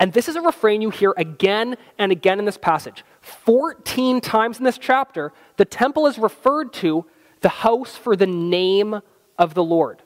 And 0.00 0.12
this 0.12 0.28
is 0.28 0.36
a 0.36 0.40
refrain 0.40 0.80
you 0.80 0.90
hear 0.90 1.12
again 1.16 1.76
and 1.98 2.12
again 2.12 2.38
in 2.38 2.44
this 2.44 2.58
passage. 2.58 3.04
14 3.20 4.20
times 4.20 4.58
in 4.58 4.64
this 4.64 4.78
chapter, 4.78 5.32
the 5.56 5.64
temple 5.64 6.06
is 6.06 6.18
referred 6.18 6.72
to 6.74 7.04
the 7.40 7.48
house 7.48 7.96
for 7.96 8.14
the 8.14 8.26
name 8.26 9.00
of 9.38 9.54
the 9.54 9.62
Lord. 9.62 10.02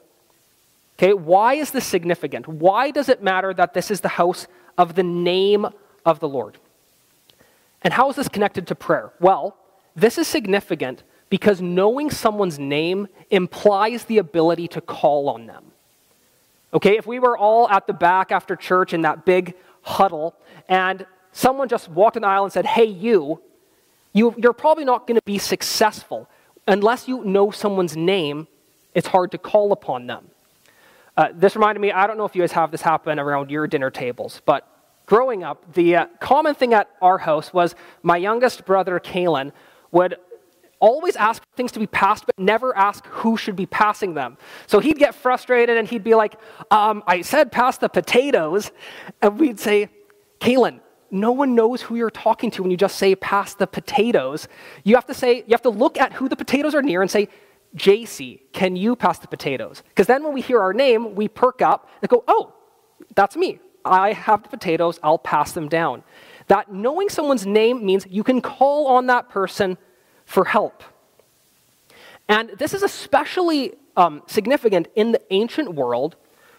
Okay, 0.97 1.13
why 1.13 1.55
is 1.55 1.71
this 1.71 1.85
significant? 1.85 2.47
Why 2.47 2.91
does 2.91 3.09
it 3.09 3.23
matter 3.23 3.53
that 3.53 3.73
this 3.73 3.91
is 3.91 4.01
the 4.01 4.09
house 4.09 4.47
of 4.77 4.95
the 4.95 5.03
name 5.03 5.67
of 6.05 6.19
the 6.19 6.27
Lord? 6.27 6.57
And 7.81 7.93
how 7.93 8.09
is 8.09 8.15
this 8.15 8.29
connected 8.29 8.67
to 8.67 8.75
prayer? 8.75 9.11
Well, 9.19 9.57
this 9.95 10.17
is 10.17 10.27
significant 10.27 11.03
because 11.29 11.61
knowing 11.61 12.09
someone's 12.09 12.59
name 12.59 13.07
implies 13.29 14.05
the 14.05 14.19
ability 14.19 14.67
to 14.69 14.81
call 14.81 15.29
on 15.29 15.47
them. 15.47 15.65
Okay, 16.73 16.97
if 16.97 17.05
we 17.05 17.19
were 17.19 17.37
all 17.37 17.69
at 17.69 17.85
the 17.85 17.93
back 17.93 18.31
after 18.31 18.55
church 18.55 18.93
in 18.93 19.01
that 19.01 19.25
big 19.25 19.55
huddle 19.83 20.35
and 20.67 21.05
someone 21.31 21.67
just 21.67 21.89
walked 21.89 22.19
the 22.19 22.25
aisle 22.25 22.43
and 22.43 22.53
said, 22.53 22.65
Hey, 22.65 22.85
you, 22.85 23.41
you 24.13 24.33
you're 24.37 24.53
probably 24.53 24.85
not 24.85 25.07
going 25.07 25.15
to 25.15 25.25
be 25.25 25.37
successful. 25.37 26.29
Unless 26.67 27.07
you 27.07 27.23
know 27.23 27.51
someone's 27.51 27.95
name, 27.95 28.47
it's 28.93 29.07
hard 29.07 29.31
to 29.31 29.37
call 29.37 29.71
upon 29.71 30.07
them. 30.07 30.29
Uh, 31.15 31.29
this 31.33 31.55
reminded 31.55 31.79
me, 31.79 31.91
I 31.91 32.07
don't 32.07 32.17
know 32.17 32.25
if 32.25 32.35
you 32.35 32.41
guys 32.41 32.53
have 32.53 32.71
this 32.71 32.81
happen 32.81 33.19
around 33.19 33.51
your 33.51 33.67
dinner 33.67 33.91
tables, 33.91 34.41
but 34.45 34.67
growing 35.05 35.43
up, 35.43 35.73
the 35.73 35.95
uh, 35.95 36.05
common 36.19 36.55
thing 36.55 36.73
at 36.73 36.89
our 37.01 37.19
house 37.19 37.53
was 37.53 37.75
my 38.01 38.17
youngest 38.17 38.65
brother, 38.65 38.99
Kalen, 38.99 39.51
would 39.91 40.15
always 40.83 41.15
ask 41.15 41.41
things 41.55 41.71
to 41.71 41.79
be 41.79 41.87
passed, 41.87 42.25
but 42.25 42.37
never 42.37 42.75
ask 42.75 43.05
who 43.05 43.37
should 43.37 43.55
be 43.55 43.65
passing 43.65 44.13
them. 44.15 44.37
So 44.67 44.81
he'd 44.81 44.99
get 44.99 45.15
frustrated 45.15 45.77
and 45.77 45.87
he'd 45.87 46.03
be 46.03 46.13
like, 46.13 46.35
um, 46.71 47.03
I 47.07 47.21
said 47.21 47.53
pass 47.53 47.77
the 47.77 47.87
potatoes. 47.87 48.71
And 49.21 49.39
we'd 49.39 49.61
say, 49.61 49.89
Kalen, 50.41 50.81
no 51.09 51.31
one 51.31 51.55
knows 51.55 51.81
who 51.81 51.95
you're 51.95 52.11
talking 52.11 52.51
to 52.51 52.63
when 52.63 52.69
you 52.69 52.75
just 52.75 52.97
say 52.97 53.15
pass 53.15 53.55
the 53.55 53.65
potatoes. 53.65 54.49
You 54.83 54.95
have 54.95 55.05
to 55.05 55.13
say, 55.13 55.37
you 55.37 55.51
have 55.51 55.61
to 55.61 55.69
look 55.69 55.97
at 55.97 56.11
who 56.11 56.27
the 56.27 56.35
potatoes 56.35 56.75
are 56.75 56.81
near 56.81 57.01
and 57.01 57.09
say, 57.09 57.29
JC, 57.77 58.41
can 58.51 58.75
you 58.75 58.97
pass 58.97 59.19
the 59.19 59.27
potatoes? 59.29 59.83
Because 59.87 60.07
then 60.07 60.21
when 60.21 60.33
we 60.33 60.41
hear 60.41 60.59
our 60.59 60.73
name, 60.73 61.15
we 61.15 61.29
perk 61.29 61.61
up 61.61 61.89
and 62.01 62.09
go, 62.09 62.25
oh, 62.27 62.53
that's 63.15 63.37
me. 63.37 63.59
I 63.85 64.11
have 64.11 64.43
the 64.43 64.49
potatoes, 64.49 64.99
I'll 65.01 65.17
pass 65.17 65.53
them 65.53 65.69
down. 65.69 66.03
That 66.47 66.73
knowing 66.73 67.07
someone's 67.07 67.45
name 67.45 67.85
means 67.85 68.05
you 68.09 68.23
can 68.23 68.41
call 68.41 68.87
on 68.87 69.07
that 69.07 69.29
person 69.29 69.77
for 70.33 70.45
help. 70.45 70.83
And 72.27 72.49
this 72.57 72.73
is 72.73 72.81
especially 72.81 73.73
um, 73.95 74.23
significant 74.25 74.87
in 74.95 75.11
the 75.11 75.21
ancient 75.29 75.75
world, 75.75 76.15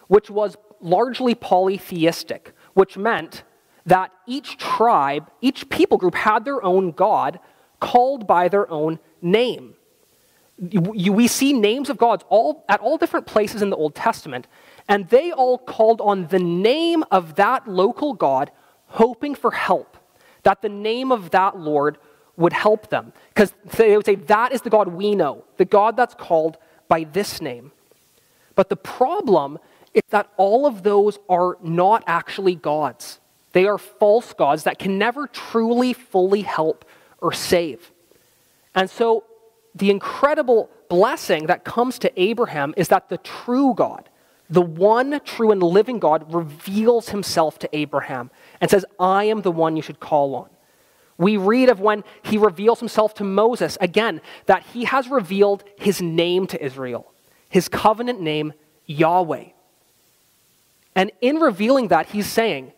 which 0.07 0.29
was 0.29 0.55
largely 0.79 1.35
polytheistic, 1.35 2.53
which 2.73 2.95
meant 2.95 3.43
that 3.85 4.11
each 4.25 4.55
tribe, 4.57 5.29
each 5.41 5.69
people 5.69 5.97
group 5.97 6.15
had 6.15 6.45
their 6.45 6.63
own 6.63 6.91
God 6.91 7.41
called 7.81 8.25
by 8.25 8.47
their 8.47 8.69
own 8.71 8.97
name. 9.21 9.75
We 10.57 11.27
see 11.27 11.51
names 11.51 11.89
of 11.89 11.97
gods 11.97 12.23
all, 12.29 12.63
at 12.69 12.79
all 12.79 12.97
different 12.97 13.25
places 13.25 13.61
in 13.61 13.71
the 13.71 13.75
Old 13.75 13.93
Testament, 13.93 14.47
and 14.87 15.09
they 15.09 15.33
all 15.33 15.57
called 15.57 15.99
on 15.99 16.27
the 16.27 16.39
name 16.39 17.03
of 17.11 17.35
that 17.35 17.67
local 17.67 18.13
God, 18.13 18.51
hoping 18.87 19.35
for 19.35 19.51
help, 19.51 19.97
that 20.43 20.61
the 20.61 20.69
name 20.69 21.11
of 21.11 21.31
that 21.31 21.59
Lord 21.59 21.97
would 22.37 22.53
help 22.53 22.89
them. 22.89 23.13
Because 23.33 23.53
they 23.77 23.95
would 23.95 24.05
say, 24.05 24.15
That 24.15 24.51
is 24.51 24.61
the 24.61 24.69
God 24.69 24.89
we 24.89 25.15
know, 25.15 25.43
the 25.57 25.65
God 25.65 25.95
that's 25.95 26.15
called 26.15 26.57
by 26.87 27.03
this 27.03 27.41
name. 27.41 27.71
But 28.55 28.69
the 28.69 28.75
problem 28.75 29.59
is 29.93 30.03
that 30.09 30.29
all 30.37 30.65
of 30.65 30.83
those 30.83 31.19
are 31.29 31.57
not 31.61 32.03
actually 32.07 32.55
gods. 32.55 33.19
They 33.53 33.65
are 33.65 33.77
false 33.77 34.33
gods 34.33 34.63
that 34.63 34.79
can 34.79 34.97
never 34.97 35.27
truly, 35.27 35.93
fully 35.93 36.41
help 36.41 36.83
or 37.21 37.31
save. 37.31 37.91
And 38.73 38.89
so 38.89 39.23
the 39.73 39.89
incredible 39.89 40.69
blessing 40.89 41.47
that 41.47 41.63
comes 41.63 41.97
to 41.99 42.21
Abraham 42.21 42.73
is 42.75 42.89
that 42.89 43.09
the 43.09 43.17
true 43.17 43.73
God, 43.73 44.09
the 44.49 44.61
one 44.61 45.19
true 45.23 45.51
and 45.51 45.63
living 45.63 45.99
God, 45.99 46.33
reveals 46.33 47.09
himself 47.09 47.57
to 47.59 47.69
Abraham 47.75 48.29
and 48.59 48.69
says, 48.69 48.85
I 48.99 49.23
am 49.25 49.41
the 49.41 49.51
one 49.51 49.75
you 49.75 49.81
should 49.81 49.99
call 49.99 50.35
on. 50.35 50.49
We 51.17 51.37
read 51.37 51.69
of 51.69 51.79
when 51.79 52.03
he 52.23 52.37
reveals 52.37 52.79
himself 52.79 53.13
to 53.15 53.23
Moses, 53.23 53.77
again, 53.79 54.21
that 54.47 54.63
he 54.73 54.85
has 54.85 55.07
revealed 55.07 55.63
his 55.77 56.01
name 56.01 56.47
to 56.47 56.63
Israel, 56.63 57.11
his 57.49 57.69
covenant 57.69 58.21
name, 58.21 58.53
Yahweh. 58.85 59.45
And 60.95 61.11
in 61.21 61.37
revealing 61.37 61.89
that, 61.89 62.07
he's 62.07 62.27
saying, 62.27 62.73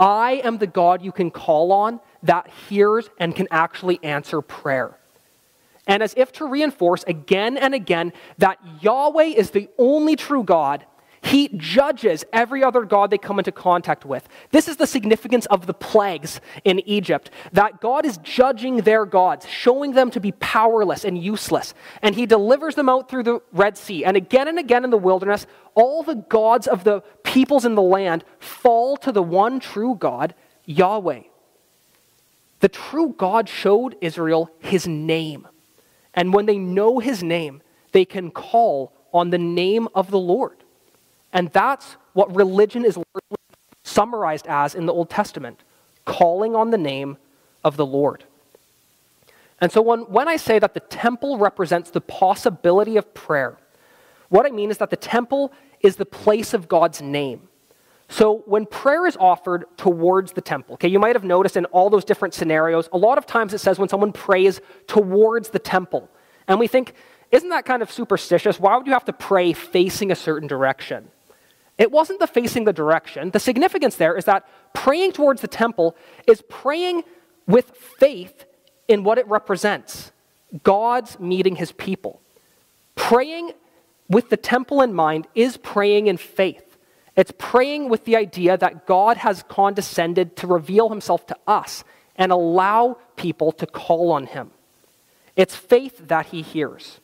I 0.00 0.42
am 0.44 0.58
the 0.58 0.66
God 0.66 1.02
you 1.02 1.12
can 1.12 1.30
call 1.30 1.72
on 1.72 2.00
that 2.22 2.48
hears 2.68 3.08
and 3.18 3.34
can 3.34 3.48
actually 3.50 3.98
answer 4.02 4.40
prayer 4.40 4.96
and 5.86 6.02
as 6.02 6.14
if 6.16 6.32
to 6.32 6.46
reinforce 6.46 7.04
again 7.04 7.56
and 7.56 7.74
again 7.74 8.12
that 8.38 8.58
Yahweh 8.80 9.24
is 9.24 9.50
the 9.50 9.68
only 9.78 10.16
true 10.16 10.42
God, 10.42 10.84
he 11.22 11.48
judges 11.56 12.24
every 12.32 12.62
other 12.62 12.84
God 12.84 13.10
they 13.10 13.18
come 13.18 13.38
into 13.38 13.52
contact 13.52 14.04
with. 14.04 14.28
This 14.50 14.68
is 14.68 14.76
the 14.76 14.86
significance 14.86 15.46
of 15.46 15.66
the 15.66 15.74
plagues 15.74 16.40
in 16.64 16.80
Egypt 16.88 17.30
that 17.52 17.80
God 17.80 18.04
is 18.04 18.18
judging 18.18 18.78
their 18.78 19.04
gods, 19.04 19.48
showing 19.48 19.92
them 19.92 20.10
to 20.10 20.20
be 20.20 20.32
powerless 20.32 21.04
and 21.04 21.16
useless. 21.18 21.74
And 22.02 22.14
he 22.14 22.26
delivers 22.26 22.74
them 22.74 22.88
out 22.88 23.08
through 23.08 23.24
the 23.24 23.40
Red 23.52 23.76
Sea. 23.76 24.04
And 24.04 24.16
again 24.16 24.48
and 24.48 24.58
again 24.58 24.84
in 24.84 24.90
the 24.90 24.98
wilderness, 24.98 25.46
all 25.74 26.02
the 26.02 26.14
gods 26.14 26.66
of 26.66 26.84
the 26.84 27.00
peoples 27.22 27.64
in 27.64 27.74
the 27.74 27.82
land 27.82 28.24
fall 28.38 28.96
to 28.98 29.12
the 29.12 29.22
one 29.22 29.60
true 29.60 29.94
God, 29.94 30.34
Yahweh. 30.64 31.22
The 32.60 32.68
true 32.68 33.14
God 33.16 33.48
showed 33.48 33.96
Israel 34.00 34.50
his 34.58 34.86
name. 34.86 35.46
And 36.14 36.32
when 36.32 36.46
they 36.46 36.58
know 36.58 36.98
his 36.98 37.22
name, 37.22 37.62
they 37.92 38.04
can 38.04 38.30
call 38.30 38.92
on 39.12 39.30
the 39.30 39.38
name 39.38 39.88
of 39.94 40.10
the 40.10 40.18
Lord. 40.18 40.56
And 41.36 41.52
that's 41.52 41.98
what 42.14 42.34
religion 42.34 42.82
is 42.82 42.98
summarized 43.84 44.46
as 44.48 44.74
in 44.74 44.86
the 44.86 44.92
Old 44.92 45.10
Testament 45.10 45.62
calling 46.06 46.56
on 46.56 46.70
the 46.70 46.78
name 46.78 47.18
of 47.62 47.76
the 47.76 47.84
Lord. 47.84 48.24
And 49.60 49.70
so 49.70 49.82
when, 49.82 50.00
when 50.00 50.28
I 50.28 50.36
say 50.36 50.58
that 50.58 50.72
the 50.72 50.80
temple 50.80 51.36
represents 51.36 51.90
the 51.90 52.00
possibility 52.00 52.96
of 52.96 53.12
prayer, 53.12 53.58
what 54.30 54.46
I 54.46 54.50
mean 54.50 54.70
is 54.70 54.78
that 54.78 54.88
the 54.88 54.96
temple 54.96 55.52
is 55.80 55.96
the 55.96 56.06
place 56.06 56.54
of 56.54 56.68
God's 56.68 57.02
name. 57.02 57.48
So 58.08 58.42
when 58.46 58.64
prayer 58.64 59.06
is 59.06 59.18
offered 59.18 59.66
towards 59.76 60.32
the 60.32 60.40
temple, 60.40 60.74
okay, 60.74 60.88
you 60.88 60.98
might 60.98 61.16
have 61.16 61.24
noticed 61.24 61.58
in 61.58 61.66
all 61.66 61.90
those 61.90 62.06
different 62.06 62.32
scenarios, 62.32 62.88
a 62.92 62.98
lot 62.98 63.18
of 63.18 63.26
times 63.26 63.52
it 63.52 63.58
says 63.58 63.78
when 63.78 63.90
someone 63.90 64.12
prays 64.12 64.62
towards 64.86 65.50
the 65.50 65.58
temple. 65.58 66.08
And 66.48 66.58
we 66.58 66.66
think, 66.66 66.94
isn't 67.30 67.50
that 67.50 67.66
kind 67.66 67.82
of 67.82 67.92
superstitious? 67.92 68.58
Why 68.58 68.74
would 68.78 68.86
you 68.86 68.94
have 68.94 69.04
to 69.04 69.12
pray 69.12 69.52
facing 69.52 70.10
a 70.10 70.16
certain 70.16 70.48
direction? 70.48 71.10
It 71.78 71.90
wasn't 71.90 72.20
the 72.20 72.26
facing 72.26 72.64
the 72.64 72.72
direction. 72.72 73.30
The 73.30 73.40
significance 73.40 73.96
there 73.96 74.16
is 74.16 74.24
that 74.24 74.48
praying 74.74 75.12
towards 75.12 75.42
the 75.42 75.48
temple 75.48 75.96
is 76.26 76.42
praying 76.48 77.04
with 77.46 77.70
faith 77.98 78.44
in 78.88 79.04
what 79.04 79.18
it 79.18 79.28
represents 79.28 80.12
God's 80.62 81.18
meeting 81.20 81.56
his 81.56 81.72
people. 81.72 82.20
Praying 82.94 83.52
with 84.08 84.30
the 84.30 84.36
temple 84.36 84.80
in 84.80 84.94
mind 84.94 85.26
is 85.34 85.56
praying 85.56 86.06
in 86.06 86.16
faith. 86.16 86.78
It's 87.16 87.32
praying 87.36 87.88
with 87.88 88.04
the 88.04 88.16
idea 88.16 88.56
that 88.56 88.86
God 88.86 89.18
has 89.18 89.42
condescended 89.42 90.36
to 90.36 90.46
reveal 90.46 90.88
himself 90.88 91.26
to 91.28 91.36
us 91.46 91.82
and 92.16 92.30
allow 92.30 92.98
people 93.16 93.52
to 93.52 93.66
call 93.66 94.12
on 94.12 94.26
him. 94.26 94.50
It's 95.34 95.54
faith 95.54 96.08
that 96.08 96.26
he 96.26 96.42
hears. 96.42 97.00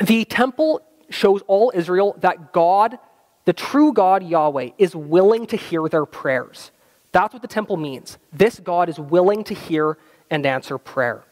The 0.00 0.24
temple 0.24 0.82
shows 1.10 1.42
all 1.46 1.72
Israel 1.74 2.16
that 2.20 2.52
God, 2.52 2.98
the 3.44 3.52
true 3.52 3.92
God 3.92 4.22
Yahweh, 4.22 4.70
is 4.78 4.94
willing 4.94 5.46
to 5.46 5.56
hear 5.56 5.88
their 5.88 6.06
prayers. 6.06 6.70
That's 7.12 7.32
what 7.32 7.42
the 7.42 7.48
temple 7.48 7.76
means. 7.76 8.18
This 8.32 8.58
God 8.60 8.88
is 8.88 8.98
willing 8.98 9.44
to 9.44 9.54
hear 9.54 9.98
and 10.30 10.46
answer 10.46 10.78
prayer. 10.78 11.24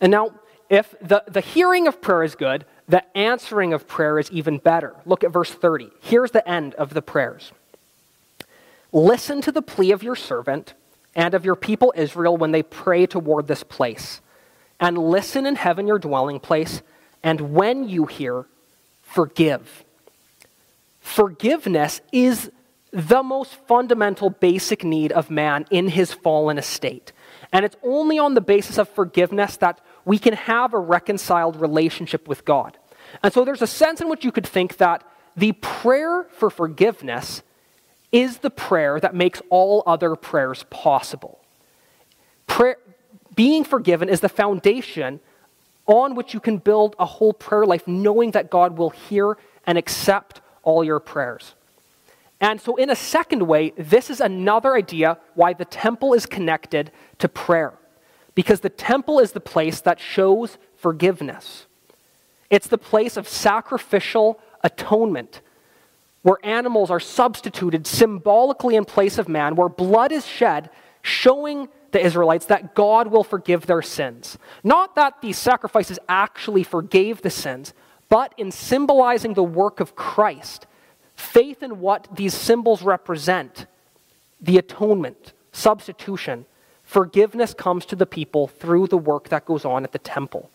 And 0.00 0.10
now, 0.10 0.32
if 0.70 0.94
the, 1.00 1.24
the 1.26 1.40
hearing 1.40 1.86
of 1.86 2.00
prayer 2.00 2.22
is 2.22 2.34
good, 2.34 2.64
the 2.88 3.04
answering 3.16 3.72
of 3.72 3.86
prayer 3.86 4.18
is 4.18 4.30
even 4.30 4.58
better. 4.58 4.94
Look 5.04 5.24
at 5.24 5.32
verse 5.32 5.52
30. 5.52 5.90
Here's 6.00 6.30
the 6.30 6.48
end 6.48 6.74
of 6.74 6.94
the 6.94 7.02
prayers 7.02 7.52
Listen 8.92 9.40
to 9.42 9.52
the 9.52 9.62
plea 9.62 9.92
of 9.92 10.02
your 10.02 10.16
servant 10.16 10.74
and 11.14 11.34
of 11.34 11.44
your 11.44 11.56
people 11.56 11.92
Israel 11.96 12.36
when 12.36 12.52
they 12.52 12.62
pray 12.62 13.06
toward 13.06 13.46
this 13.46 13.62
place. 13.62 14.20
and 14.80 14.96
listen 14.96 15.44
in 15.44 15.56
heaven, 15.56 15.88
your 15.88 15.98
dwelling 15.98 16.38
place, 16.38 16.82
and 17.22 17.52
when 17.52 17.88
you 17.88 18.06
hear, 18.06 18.46
forgive. 19.02 19.84
Forgiveness 21.08 22.02
is 22.12 22.50
the 22.92 23.22
most 23.22 23.54
fundamental 23.66 24.28
basic 24.28 24.84
need 24.84 25.10
of 25.10 25.30
man 25.30 25.64
in 25.70 25.88
his 25.88 26.12
fallen 26.12 26.58
estate. 26.58 27.12
And 27.50 27.64
it's 27.64 27.76
only 27.82 28.18
on 28.18 28.34
the 28.34 28.42
basis 28.42 28.76
of 28.76 28.90
forgiveness 28.90 29.56
that 29.56 29.80
we 30.04 30.18
can 30.18 30.34
have 30.34 30.74
a 30.74 30.78
reconciled 30.78 31.56
relationship 31.56 32.28
with 32.28 32.44
God. 32.44 32.76
And 33.22 33.32
so 33.32 33.42
there's 33.42 33.62
a 33.62 33.66
sense 33.66 34.02
in 34.02 34.10
which 34.10 34.22
you 34.22 34.30
could 34.30 34.46
think 34.46 34.76
that 34.76 35.02
the 35.34 35.52
prayer 35.52 36.26
for 36.30 36.50
forgiveness 36.50 37.42
is 38.12 38.38
the 38.38 38.50
prayer 38.50 39.00
that 39.00 39.14
makes 39.14 39.40
all 39.48 39.82
other 39.86 40.14
prayers 40.14 40.66
possible. 40.68 41.40
Prayer, 42.46 42.76
being 43.34 43.64
forgiven 43.64 44.10
is 44.10 44.20
the 44.20 44.28
foundation 44.28 45.20
on 45.86 46.14
which 46.14 46.34
you 46.34 46.40
can 46.40 46.58
build 46.58 46.94
a 46.98 47.06
whole 47.06 47.32
prayer 47.32 47.64
life, 47.64 47.88
knowing 47.88 48.32
that 48.32 48.50
God 48.50 48.76
will 48.76 48.90
hear 48.90 49.38
and 49.66 49.78
accept 49.78 50.42
all 50.68 50.84
your 50.84 51.00
prayers. 51.00 51.54
And 52.40 52.60
so, 52.60 52.76
in 52.76 52.90
a 52.90 52.94
second 52.94 53.46
way, 53.48 53.72
this 53.76 54.10
is 54.10 54.20
another 54.20 54.76
idea 54.76 55.18
why 55.34 55.54
the 55.54 55.64
temple 55.64 56.12
is 56.12 56.26
connected 56.26 56.92
to 57.18 57.28
prayer. 57.28 57.72
Because 58.34 58.60
the 58.60 58.68
temple 58.68 59.18
is 59.18 59.32
the 59.32 59.40
place 59.40 59.80
that 59.80 59.98
shows 59.98 60.58
forgiveness. 60.76 61.66
It's 62.50 62.68
the 62.68 62.78
place 62.78 63.16
of 63.16 63.26
sacrificial 63.26 64.38
atonement, 64.62 65.40
where 66.22 66.36
animals 66.44 66.90
are 66.90 67.00
substituted 67.00 67.86
symbolically 67.86 68.76
in 68.76 68.84
place 68.84 69.16
of 69.18 69.28
man, 69.28 69.56
where 69.56 69.70
blood 69.70 70.12
is 70.12 70.26
shed, 70.26 70.70
showing 71.02 71.68
the 71.92 72.04
Israelites 72.04 72.46
that 72.46 72.74
God 72.74 73.08
will 73.08 73.24
forgive 73.24 73.64
their 73.66 73.82
sins. 73.82 74.36
Not 74.62 74.94
that 74.96 75.22
these 75.22 75.38
sacrifices 75.38 75.98
actually 76.08 76.62
forgave 76.62 77.22
the 77.22 77.30
sins, 77.30 77.72
but 78.08 78.32
in 78.36 78.50
symbolizing 78.50 79.34
the 79.34 79.42
work 79.42 79.80
of 79.80 79.94
Christ, 79.94 80.66
faith 81.14 81.62
in 81.62 81.80
what 81.80 82.08
these 82.14 82.34
symbols 82.34 82.82
represent, 82.82 83.66
the 84.40 84.58
atonement, 84.58 85.32
substitution, 85.52 86.46
forgiveness 86.82 87.52
comes 87.52 87.84
to 87.86 87.96
the 87.96 88.06
people 88.06 88.46
through 88.46 88.86
the 88.86 88.98
work 88.98 89.28
that 89.28 89.44
goes 89.44 89.64
on 89.64 89.84
at 89.84 89.92
the 89.92 89.98
temple. 89.98 90.50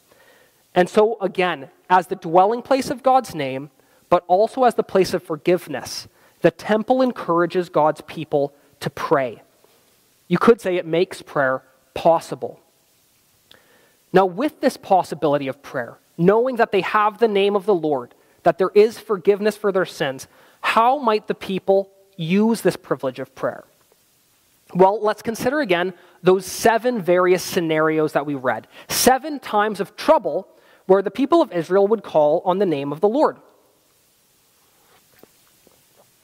And 0.73 0.89
so, 0.89 1.17
again, 1.21 1.69
as 1.89 2.07
the 2.07 2.15
dwelling 2.15 2.63
place 2.63 2.89
of 2.89 3.03
God's 3.03 3.35
name, 3.35 3.69
but 4.09 4.23
also 4.27 4.63
as 4.63 4.75
the 4.75 4.83
place 4.83 5.13
of 5.13 5.21
forgiveness, 5.21 6.07
the 6.41 6.51
temple 6.51 7.01
encourages 7.01 7.69
God's 7.69 8.01
people 8.01 8.53
to 8.79 8.89
pray. 8.89 9.41
You 10.27 10.37
could 10.37 10.59
say 10.59 10.77
it 10.77 10.85
makes 10.85 11.21
prayer 11.21 11.61
possible. 11.93 12.59
Now, 14.11 14.25
with 14.25 14.61
this 14.61 14.77
possibility 14.77 15.47
of 15.47 15.61
prayer, 15.61 15.97
knowing 16.17 16.57
that 16.57 16.71
they 16.71 16.81
have 16.81 17.17
the 17.17 17.27
name 17.27 17.55
of 17.55 17.65
the 17.65 17.75
Lord, 17.75 18.13
that 18.43 18.57
there 18.57 18.71
is 18.73 18.99
forgiveness 18.99 19.57
for 19.57 19.71
their 19.71 19.85
sins, 19.85 20.27
how 20.61 20.97
might 20.97 21.27
the 21.27 21.35
people 21.35 21.91
use 22.15 22.61
this 22.61 22.75
privilege 22.75 23.19
of 23.19 23.33
prayer? 23.35 23.63
Well, 24.73 24.99
let's 25.01 25.21
consider 25.21 25.59
again 25.59 25.93
those 26.21 26.45
seven 26.45 27.01
various 27.01 27.43
scenarios 27.43 28.13
that 28.13 28.25
we 28.25 28.35
read. 28.35 28.67
Seven 28.87 29.39
times 29.39 29.79
of 29.79 29.95
trouble 29.95 30.47
where 30.85 31.01
the 31.01 31.11
people 31.11 31.41
of 31.41 31.51
Israel 31.51 31.87
would 31.87 32.03
call 32.03 32.41
on 32.45 32.59
the 32.59 32.65
name 32.65 32.91
of 32.91 32.99
the 32.99 33.07
Lord. 33.07 33.37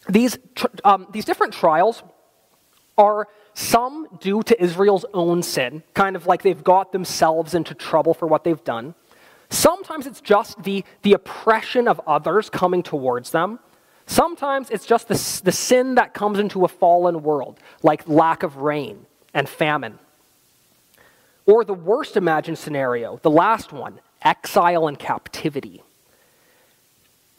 These, 0.08 0.38
um, 0.84 1.08
these 1.12 1.25
different 1.25 1.53
trials 1.53 2.01
are 2.98 3.27
some 3.53 4.08
due 4.19 4.41
to 4.43 4.62
Israel's 4.62 5.05
own 5.13 5.43
sin, 5.43 5.84
kind 5.93 6.15
of 6.15 6.25
like 6.25 6.41
they've 6.41 6.63
got 6.63 6.91
themselves 6.91 7.53
into 7.53 7.74
trouble 7.74 8.13
for 8.13 8.27
what 8.27 8.43
they've 8.43 8.63
done. 8.63 8.96
Sometimes 9.50 10.06
it's 10.06 10.22
just 10.22 10.62
the, 10.63 10.84
the 11.01 11.13
oppression 11.13 11.88
of 11.88 12.00
others 12.05 12.50
coming 12.50 12.83
towards 12.83 13.31
them. 13.31 13.59
Sometimes 14.05 14.70
it's 14.70 14.85
just 14.85 15.07
the, 15.07 15.42
the 15.44 15.51
sin 15.51 15.96
that 15.96 16.14
comes 16.14 16.40
into 16.40 16.66
a 16.66 16.68
fallen 16.68 17.22
world, 17.24 17.59
like 17.83 18.07
lack 18.07 18.44
of 18.44 18.57
rain 18.57 19.05
and 19.33 19.48
famine. 19.48 20.00
Or 21.46 21.64
the 21.64 21.74
worst 21.74 22.16
imagined 22.16 22.57
scenario, 22.57 23.20
the 23.24 23.29
last 23.29 23.72
one, 23.72 24.00
exile 24.22 24.88
and 24.88 24.98
captivity. 24.98 25.83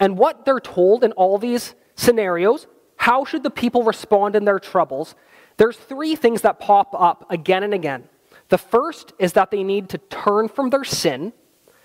And 0.00 0.16
what 0.16 0.44
they're 0.44 0.60
told 0.60 1.04
in 1.04 1.12
all 1.12 1.38
these 1.38 1.74
scenarios, 1.94 2.66
how 2.96 3.24
should 3.24 3.42
the 3.42 3.50
people 3.50 3.82
respond 3.82 4.34
in 4.34 4.44
their 4.44 4.58
troubles? 4.58 5.14
There's 5.58 5.76
three 5.76 6.16
things 6.16 6.42
that 6.42 6.58
pop 6.58 6.94
up 6.98 7.26
again 7.30 7.62
and 7.62 7.74
again. 7.74 8.08
The 8.48 8.58
first 8.58 9.12
is 9.18 9.34
that 9.34 9.50
they 9.50 9.62
need 9.62 9.88
to 9.90 9.98
turn 9.98 10.48
from 10.48 10.70
their 10.70 10.84
sin, 10.84 11.32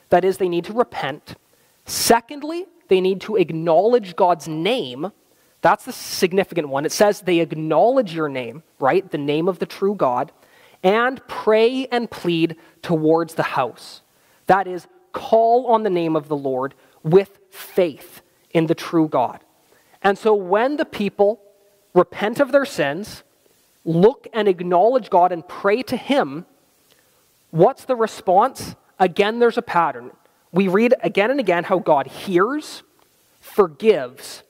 that 0.09 0.25
is, 0.25 0.37
they 0.37 0.49
need 0.49 0.65
to 0.65 0.73
repent. 0.73 1.35
Secondly, 1.85 2.65
they 2.87 3.01
need 3.01 3.21
to 3.21 3.35
acknowledge 3.35 4.15
God's 4.15 4.47
name. 4.47 5.11
That's 5.61 5.85
the 5.85 5.91
significant 5.91 6.69
one. 6.69 6.85
It 6.85 6.91
says 6.91 7.21
they 7.21 7.39
acknowledge 7.39 8.13
your 8.13 8.29
name, 8.29 8.63
right? 8.79 9.09
The 9.09 9.17
name 9.17 9.47
of 9.47 9.59
the 9.59 9.65
true 9.65 9.95
God, 9.95 10.31
and 10.83 11.25
pray 11.27 11.87
and 11.87 12.09
plead 12.09 12.55
towards 12.81 13.33
the 13.33 13.43
house. 13.43 14.01
That 14.45 14.67
is, 14.67 14.87
call 15.11 15.67
on 15.67 15.83
the 15.83 15.89
name 15.89 16.15
of 16.15 16.27
the 16.27 16.37
Lord 16.37 16.75
with 17.01 17.39
faith 17.49 18.21
in 18.51 18.67
the 18.67 18.75
true 18.75 19.07
God. 19.07 19.43
And 20.01 20.17
so 20.17 20.35
when 20.35 20.77
the 20.77 20.85
people 20.85 21.41
repent 21.95 22.39
of 22.39 22.51
their 22.51 22.65
sins, 22.65 23.23
look 23.83 24.27
and 24.33 24.47
acknowledge 24.47 25.09
God 25.09 25.31
and 25.31 25.47
pray 25.47 25.81
to 25.83 25.97
Him, 25.97 26.45
what's 27.49 27.85
the 27.85 27.95
response? 27.95 28.75
Again, 28.99 29.39
there's 29.39 29.57
a 29.57 29.61
pattern. 29.61 30.11
We 30.51 30.67
read 30.67 30.93
again 31.01 31.31
and 31.31 31.39
again 31.39 31.65
how 31.65 31.79
God 31.79 32.07
hears, 32.07 32.83
forgives, 33.39 34.43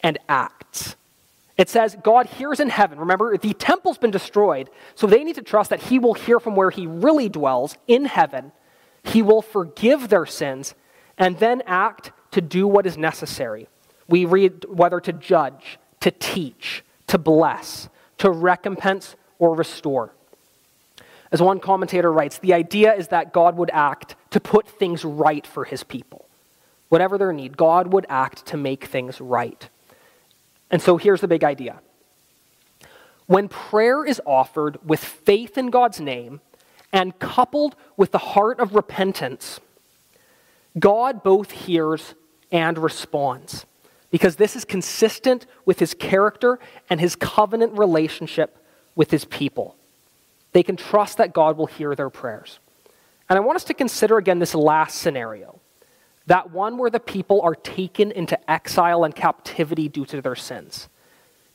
and 0.00 0.18
acts. 0.28 0.96
It 1.56 1.68
says 1.68 1.96
God 2.02 2.26
hears 2.26 2.58
in 2.58 2.70
heaven. 2.70 2.98
Remember, 2.98 3.36
the 3.36 3.54
temple's 3.54 3.98
been 3.98 4.10
destroyed, 4.10 4.70
so 4.94 5.06
they 5.06 5.22
need 5.22 5.36
to 5.36 5.42
trust 5.42 5.70
that 5.70 5.82
He 5.82 5.98
will 5.98 6.14
hear 6.14 6.40
from 6.40 6.56
where 6.56 6.70
He 6.70 6.86
really 6.86 7.28
dwells 7.28 7.76
in 7.86 8.06
heaven 8.06 8.52
he 9.04 9.22
will 9.22 9.42
forgive 9.42 10.08
their 10.08 10.26
sins 10.26 10.74
and 11.18 11.38
then 11.38 11.62
act 11.66 12.12
to 12.32 12.40
do 12.40 12.66
what 12.66 12.86
is 12.86 12.96
necessary. 12.96 13.68
We 14.08 14.24
read 14.24 14.64
whether 14.68 15.00
to 15.00 15.12
judge, 15.12 15.78
to 16.00 16.10
teach, 16.10 16.84
to 17.08 17.18
bless, 17.18 17.88
to 18.18 18.30
recompense, 18.30 19.16
or 19.38 19.54
restore. 19.54 20.14
As 21.32 21.42
one 21.42 21.58
commentator 21.58 22.12
writes, 22.12 22.38
the 22.38 22.54
idea 22.54 22.94
is 22.94 23.08
that 23.08 23.32
God 23.32 23.56
would 23.56 23.70
act 23.72 24.14
to 24.30 24.38
put 24.38 24.68
things 24.68 25.04
right 25.04 25.46
for 25.46 25.64
his 25.64 25.82
people. 25.82 26.26
Whatever 26.88 27.18
their 27.18 27.32
need, 27.32 27.56
God 27.56 27.92
would 27.92 28.06
act 28.08 28.46
to 28.46 28.56
make 28.56 28.84
things 28.84 29.20
right. 29.20 29.68
And 30.70 30.80
so 30.80 30.98
here's 30.98 31.22
the 31.22 31.28
big 31.28 31.42
idea. 31.42 31.80
When 33.26 33.48
prayer 33.48 34.04
is 34.04 34.20
offered 34.26 34.78
with 34.86 35.02
faith 35.02 35.56
in 35.56 35.70
God's 35.70 36.00
name, 36.00 36.40
and 36.92 37.18
coupled 37.18 37.74
with 37.96 38.12
the 38.12 38.18
heart 38.18 38.60
of 38.60 38.74
repentance, 38.74 39.58
God 40.78 41.22
both 41.22 41.50
hears 41.50 42.14
and 42.50 42.76
responds 42.78 43.64
because 44.10 44.36
this 44.36 44.54
is 44.54 44.64
consistent 44.64 45.46
with 45.64 45.78
his 45.78 45.94
character 45.94 46.58
and 46.90 47.00
his 47.00 47.16
covenant 47.16 47.76
relationship 47.78 48.58
with 48.94 49.10
his 49.10 49.24
people. 49.24 49.74
They 50.52 50.62
can 50.62 50.76
trust 50.76 51.18
that 51.18 51.32
God 51.32 51.56
will 51.56 51.66
hear 51.66 51.94
their 51.94 52.10
prayers. 52.10 52.58
And 53.28 53.36
I 53.38 53.40
want 53.40 53.56
us 53.56 53.64
to 53.64 53.74
consider 53.74 54.18
again 54.18 54.38
this 54.38 54.54
last 54.54 54.98
scenario 54.98 55.60
that 56.26 56.50
one 56.50 56.78
where 56.78 56.90
the 56.90 57.00
people 57.00 57.40
are 57.42 57.54
taken 57.54 58.12
into 58.12 58.38
exile 58.50 59.04
and 59.04 59.14
captivity 59.14 59.88
due 59.88 60.04
to 60.06 60.20
their 60.20 60.36
sins. 60.36 60.88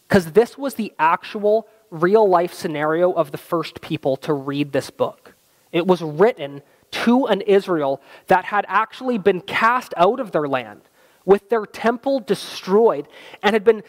Because 0.08 0.32
this 0.34 0.58
was 0.58 0.76
the 0.76 0.94
actual 1.00 1.68
real 1.90 2.28
life 2.28 2.54
scenario 2.54 3.12
of 3.12 3.32
the 3.32 3.38
first 3.38 3.82
people 3.82 4.18
to 4.18 4.34
read 4.34 4.72
this 4.72 4.90
book. 4.90 5.36
It 5.72 5.88
was 5.88 6.02
written 6.02 6.62
to 6.92 7.26
an 7.26 7.42
Israel 7.42 8.02
that 8.28 8.46
had 8.46 8.66
actually 8.68 9.18
been 9.18 9.42
cast 9.42 9.94
out 9.98 10.20
of 10.20 10.32
their 10.32 10.48
land, 10.48 10.82
with 11.26 11.50
their 11.50 11.66
temple 11.66 12.20
destroyed, 12.20 13.08
and 13.44 13.54
had 13.54 13.64
been 13.64 13.84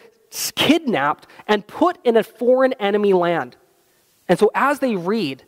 kidnapped 0.55 1.27
and 1.47 1.65
put 1.65 1.97
in 2.03 2.17
a 2.17 2.23
foreign 2.23 2.73
enemy 2.73 3.13
land. 3.13 3.55
And 4.29 4.37
so, 4.37 4.51
as 4.53 4.79
they 4.79 4.95
read, 4.95 5.43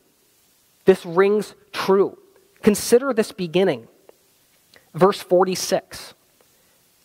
this 0.86 1.06
rings 1.06 1.54
true. 1.72 2.18
Consider 2.64 3.14
this 3.14 3.32
beginning. 3.32 3.88
Verse 4.94 5.22
46 5.22 6.14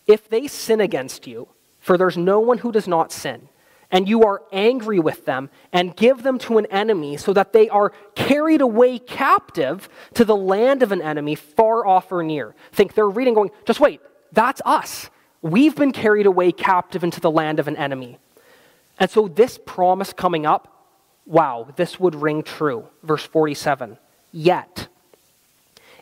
If 0.06 0.28
they 0.28 0.48
sin 0.48 0.80
against 0.80 1.26
you, 1.26 1.48
for 1.78 1.96
there's 1.96 2.16
no 2.16 2.40
one 2.40 2.58
who 2.58 2.72
does 2.72 2.88
not 2.88 3.12
sin, 3.12 3.48
and 3.90 4.08
you 4.08 4.24
are 4.24 4.42
angry 4.50 4.98
with 4.98 5.24
them 5.26 5.50
and 5.72 5.94
give 5.94 6.22
them 6.22 6.38
to 6.40 6.58
an 6.58 6.66
enemy 6.66 7.16
so 7.16 7.32
that 7.32 7.52
they 7.52 7.68
are 7.68 7.92
carried 8.14 8.60
away 8.60 8.98
captive 8.98 9.88
to 10.14 10.24
the 10.24 10.34
land 10.34 10.82
of 10.82 10.90
an 10.90 11.00
enemy 11.00 11.34
far 11.34 11.86
off 11.86 12.10
or 12.10 12.22
near. 12.22 12.54
Think 12.72 12.94
they're 12.94 13.08
reading, 13.08 13.34
going, 13.34 13.50
just 13.64 13.78
wait, 13.78 14.00
that's 14.32 14.60
us. 14.64 15.08
We've 15.42 15.76
been 15.76 15.92
carried 15.92 16.26
away 16.26 16.50
captive 16.50 17.04
into 17.04 17.20
the 17.20 17.30
land 17.30 17.60
of 17.60 17.68
an 17.68 17.76
enemy. 17.76 18.18
And 18.98 19.10
so, 19.10 19.28
this 19.28 19.58
promise 19.64 20.12
coming 20.12 20.46
up, 20.46 20.75
wow, 21.26 21.68
this 21.76 21.98
would 22.00 22.14
ring 22.14 22.42
true. 22.42 22.88
Verse 23.02 23.24
47 23.24 23.98
Yet, 24.32 24.88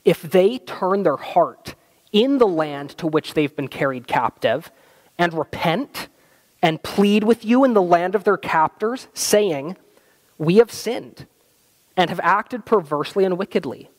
if 0.05 0.23
they 0.23 0.59
turn 0.59 1.03
their 1.03 1.17
heart 1.17 1.75
in 2.13 2.39
the 2.39 2.47
land 2.47 2.91
to 2.91 3.07
which 3.07 3.35
they've 3.35 3.55
been 3.55 3.69
carried 3.69 4.07
captive 4.07 4.71
and 5.19 5.33
repent 5.33 6.09
and 6.63 6.83
plead 6.83 7.25
with 7.25 7.45
you 7.45 7.65
in 7.65 7.75
the 7.75 7.83
land 7.83 8.15
of 8.15 8.25
their 8.25 8.37
captors, 8.37 9.09
saying, 9.15 9.77
We 10.39 10.57
have 10.57 10.73
sinned 10.73 11.27
and 11.97 12.11
have 12.11 12.21
acted 12.23 12.65
perversely 12.65 13.25
and 13.25 13.39
wickedly. 13.39 13.91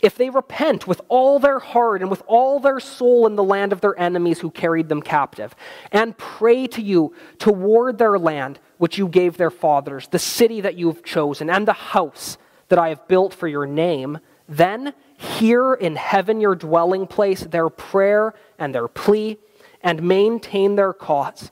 If 0.00 0.14
they 0.14 0.30
repent 0.30 0.86
with 0.86 1.00
all 1.08 1.40
their 1.40 1.58
heart 1.58 2.02
and 2.02 2.10
with 2.10 2.22
all 2.26 2.60
their 2.60 2.78
soul 2.78 3.26
in 3.26 3.34
the 3.34 3.42
land 3.42 3.72
of 3.72 3.80
their 3.80 3.98
enemies 3.98 4.38
who 4.38 4.50
carried 4.50 4.88
them 4.88 5.02
captive, 5.02 5.56
and 5.90 6.16
pray 6.16 6.68
to 6.68 6.82
you 6.82 7.14
toward 7.38 7.98
their 7.98 8.18
land 8.18 8.60
which 8.78 8.96
you 8.96 9.08
gave 9.08 9.36
their 9.36 9.50
fathers, 9.50 10.06
the 10.08 10.18
city 10.18 10.60
that 10.60 10.76
you 10.76 10.86
have 10.86 11.02
chosen, 11.02 11.50
and 11.50 11.66
the 11.66 11.72
house 11.72 12.38
that 12.68 12.78
I 12.78 12.90
have 12.90 13.08
built 13.08 13.34
for 13.34 13.48
your 13.48 13.66
name, 13.66 14.18
then 14.48 14.94
hear 15.16 15.74
in 15.74 15.96
heaven 15.96 16.40
your 16.40 16.54
dwelling 16.54 17.08
place 17.08 17.40
their 17.40 17.68
prayer 17.68 18.34
and 18.58 18.72
their 18.72 18.88
plea, 18.88 19.38
and 19.82 20.02
maintain 20.02 20.76
their 20.76 20.92
cause, 20.92 21.50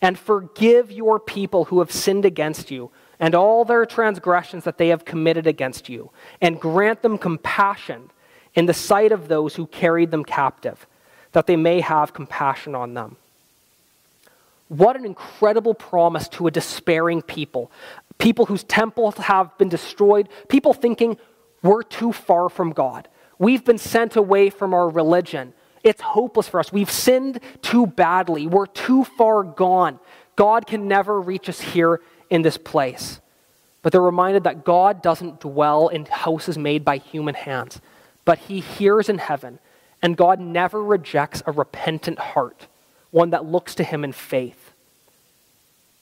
and 0.00 0.16
forgive 0.16 0.92
your 0.92 1.18
people 1.18 1.64
who 1.66 1.80
have 1.80 1.90
sinned 1.90 2.24
against 2.24 2.70
you, 2.70 2.92
and 3.20 3.34
all 3.34 3.64
their 3.64 3.84
transgressions 3.84 4.64
that 4.64 4.78
they 4.78 4.88
have 4.88 5.04
committed 5.04 5.46
against 5.46 5.88
you, 5.88 6.10
and 6.40 6.60
grant 6.60 7.02
them 7.02 7.18
compassion 7.18 8.10
in 8.54 8.66
the 8.66 8.74
sight 8.74 9.12
of 9.12 9.28
those 9.28 9.56
who 9.56 9.66
carried 9.66 10.10
them 10.10 10.24
captive, 10.24 10.86
that 11.32 11.46
they 11.46 11.56
may 11.56 11.80
have 11.80 12.12
compassion 12.12 12.74
on 12.74 12.94
them. 12.94 13.16
What 14.68 14.96
an 14.96 15.04
incredible 15.04 15.74
promise 15.74 16.28
to 16.30 16.46
a 16.46 16.50
despairing 16.50 17.22
people. 17.22 17.70
People 18.18 18.46
whose 18.46 18.64
temples 18.64 19.16
have 19.16 19.56
been 19.58 19.68
destroyed, 19.68 20.28
people 20.48 20.74
thinking, 20.74 21.16
we're 21.62 21.82
too 21.82 22.12
far 22.12 22.48
from 22.48 22.72
God. 22.72 23.08
We've 23.38 23.64
been 23.64 23.78
sent 23.78 24.16
away 24.16 24.50
from 24.50 24.74
our 24.74 24.88
religion. 24.88 25.54
It's 25.84 26.00
hopeless 26.00 26.48
for 26.48 26.60
us. 26.60 26.72
We've 26.72 26.90
sinned 26.90 27.40
too 27.62 27.86
badly. 27.86 28.46
We're 28.46 28.66
too 28.66 29.04
far 29.04 29.42
gone. 29.42 29.98
God 30.36 30.66
can 30.66 30.88
never 30.88 31.20
reach 31.20 31.48
us 31.48 31.60
here 31.60 32.00
in 32.30 32.42
this 32.42 32.56
place. 32.56 33.20
But 33.82 33.92
they're 33.92 34.02
reminded 34.02 34.44
that 34.44 34.64
God 34.64 35.02
doesn't 35.02 35.40
dwell 35.40 35.88
in 35.88 36.06
houses 36.06 36.58
made 36.58 36.84
by 36.84 36.98
human 36.98 37.34
hands, 37.34 37.80
but 38.24 38.38
He 38.38 38.60
hears 38.60 39.08
in 39.08 39.18
heaven, 39.18 39.58
and 40.02 40.16
God 40.16 40.40
never 40.40 40.82
rejects 40.82 41.42
a 41.46 41.52
repentant 41.52 42.18
heart, 42.18 42.66
one 43.10 43.30
that 43.30 43.44
looks 43.44 43.74
to 43.76 43.84
Him 43.84 44.04
in 44.04 44.12
faith. 44.12 44.72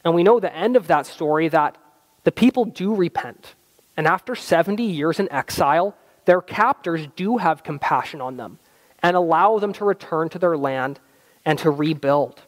And 0.04 0.14
we 0.14 0.22
know 0.22 0.40
the 0.40 0.54
end 0.54 0.76
of 0.76 0.86
that 0.86 1.06
story 1.06 1.48
that 1.48 1.76
the 2.24 2.32
people 2.32 2.64
do 2.64 2.94
repent. 2.94 3.54
And 3.96 4.06
after 4.06 4.34
70 4.34 4.82
years 4.82 5.18
in 5.18 5.30
exile, 5.32 5.96
their 6.26 6.40
captors 6.40 7.06
do 7.16 7.38
have 7.38 7.62
compassion 7.62 8.20
on 8.20 8.36
them 8.36 8.58
and 9.02 9.16
allow 9.16 9.58
them 9.58 9.72
to 9.74 9.84
return 9.84 10.28
to 10.30 10.38
their 10.38 10.56
land 10.56 11.00
and 11.44 11.58
to 11.60 11.70
rebuild. 11.70 12.42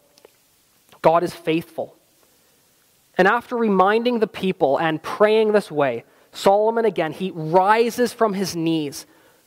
God 1.03 1.23
is 1.23 1.35
faithful. 1.35 1.97
And 3.19 3.27
after 3.27 3.57
reminding 3.57 4.21
the 4.21 4.29
people 4.29 4.79
and 4.79 5.03
praying 5.03 5.53
this 5.53 5.71
way, 5.71 6.05
Solomon 6.33 6.85
again, 6.85 7.13
he 7.13 7.33
rises 7.33 8.13
from 8.13 8.35
his 8.35 8.55
knees 8.55 9.07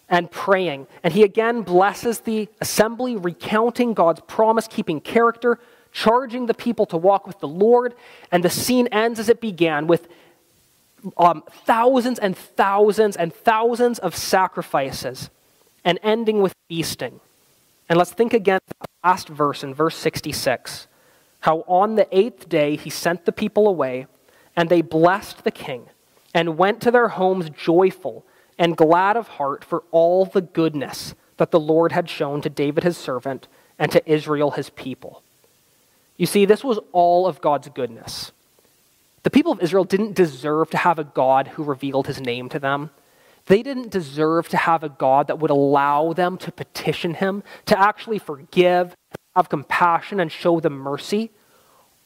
and 0.09 0.29
praying. 0.29 0.87
And 1.03 1.13
he 1.13 1.23
again 1.23 1.61
blesses 1.61 2.19
the 2.19 2.49
assembly, 2.59 3.15
recounting 3.15 3.93
God's 3.93 4.19
promise 4.27 4.67
keeping 4.67 4.99
character, 4.99 5.57
charging 5.93 6.47
the 6.47 6.53
people 6.53 6.85
to 6.87 6.97
walk 6.97 7.25
with 7.25 7.39
the 7.39 7.47
Lord. 7.47 7.95
And 8.29 8.43
the 8.43 8.49
scene 8.49 8.87
ends 8.87 9.19
as 9.19 9.29
it 9.29 9.39
began 9.39 9.87
with 9.87 10.09
um, 11.17 11.43
thousands 11.65 12.19
and 12.19 12.37
thousands 12.37 13.15
and 13.15 13.33
thousands 13.33 13.99
of 13.99 14.15
sacrifices 14.15 15.29
and 15.85 15.97
ending 16.03 16.41
with 16.41 16.53
feasting. 16.67 17.21
And 17.87 17.97
let's 17.97 18.11
think 18.11 18.33
again 18.33 18.59
the 18.67 18.85
last 19.03 19.29
verse 19.29 19.63
in 19.63 19.73
verse 19.73 19.95
66 19.95 20.87
how 21.41 21.59
on 21.67 21.95
the 21.95 22.07
eighth 22.11 22.49
day 22.49 22.75
he 22.75 22.89
sent 22.89 23.25
the 23.25 23.31
people 23.31 23.67
away, 23.67 24.07
and 24.55 24.69
they 24.69 24.81
blessed 24.81 25.43
the 25.43 25.51
king 25.51 25.87
and 26.33 26.57
went 26.57 26.81
to 26.81 26.91
their 26.91 27.09
homes 27.09 27.49
joyful 27.49 28.25
and 28.57 28.77
glad 28.77 29.17
of 29.17 29.27
heart 29.27 29.63
for 29.63 29.83
all 29.91 30.25
the 30.25 30.41
goodness 30.41 31.15
that 31.37 31.51
the 31.51 31.59
Lord 31.59 31.91
had 31.91 32.09
shown 32.09 32.41
to 32.41 32.49
David 32.49 32.83
his 32.83 32.97
servant 32.97 33.47
and 33.79 33.91
to 33.91 34.11
Israel 34.11 34.51
his 34.51 34.69
people. 34.69 35.23
You 36.15 36.27
see, 36.27 36.45
this 36.45 36.63
was 36.63 36.79
all 36.91 37.25
of 37.25 37.41
God's 37.41 37.69
goodness. 37.69 38.31
The 39.23 39.31
people 39.31 39.51
of 39.51 39.61
Israel 39.61 39.83
didn't 39.83 40.13
deserve 40.13 40.69
to 40.71 40.77
have 40.77 40.99
a 40.99 41.03
God 41.03 41.49
who 41.49 41.63
revealed 41.63 42.07
his 42.07 42.21
name 42.21 42.49
to 42.49 42.59
them. 42.59 42.91
They 43.47 43.63
didn't 43.63 43.89
deserve 43.89 44.49
to 44.49 44.57
have 44.57 44.83
a 44.83 44.89
God 44.89 45.27
that 45.27 45.39
would 45.39 45.49
allow 45.49 46.13
them 46.13 46.37
to 46.37 46.51
petition 46.51 47.15
him, 47.15 47.43
to 47.65 47.79
actually 47.79 48.19
forgive, 48.19 48.95
have 49.35 49.49
compassion, 49.49 50.19
and 50.19 50.31
show 50.31 50.59
them 50.59 50.73
mercy. 50.73 51.31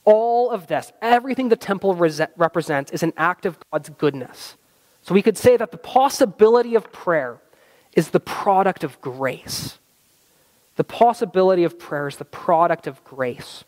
All 0.04 0.52
of 0.52 0.68
this, 0.68 0.92
everything 1.02 1.50
the 1.50 1.56
temple 1.56 1.96
represents, 1.96 2.92
is 2.92 3.04
an 3.04 3.14
act 3.18 3.46
of 3.46 3.58
God's 3.72 3.90
goodness. 3.90 4.56
So 5.02 5.14
we 5.14 5.22
could 5.22 5.38
say 5.38 5.58
that 5.58 5.72
the 5.72 5.78
possibility 5.78 6.76
of 6.76 6.92
prayer 6.92 7.40
is 7.96 8.10
the 8.10 8.20
product 8.20 8.84
of 8.84 9.00
grace. 9.02 9.80
The 10.76 10.84
possibility 10.84 11.64
of 11.64 11.80
prayer 11.80 12.08
is 12.08 12.18
the 12.18 12.26
product 12.26 12.86
of 12.86 13.04
grace. 13.04 13.64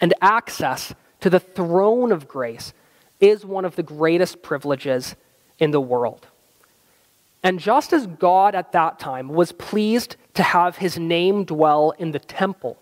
And 0.00 0.14
access 0.20 0.94
to 1.20 1.30
the 1.30 1.40
throne 1.40 2.12
of 2.12 2.28
grace 2.28 2.72
is 3.18 3.44
one 3.44 3.64
of 3.64 3.76
the 3.76 3.82
greatest 3.82 4.42
privileges 4.42 5.14
in 5.58 5.70
the 5.72 5.80
world. 5.80 6.26
And 7.42 7.58
just 7.58 7.92
as 7.92 8.06
God 8.06 8.54
at 8.54 8.72
that 8.72 8.98
time 8.98 9.28
was 9.28 9.52
pleased 9.52 10.16
to 10.34 10.42
have 10.42 10.76
his 10.76 10.98
name 10.98 11.44
dwell 11.44 11.92
in 11.98 12.12
the 12.12 12.18
temple, 12.18 12.78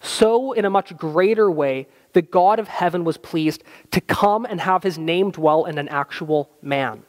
so 0.00 0.52
in 0.52 0.64
a 0.64 0.70
much 0.70 0.96
greater 0.96 1.50
way, 1.50 1.86
the 2.12 2.22
God 2.22 2.58
of 2.58 2.68
heaven 2.68 3.04
was 3.04 3.16
pleased 3.16 3.64
to 3.90 4.00
come 4.00 4.44
and 4.44 4.60
have 4.60 4.82
his 4.82 4.98
name 4.98 5.30
dwell 5.30 5.64
in 5.64 5.78
an 5.78 5.88
actual 5.88 6.50
man, 6.62 7.02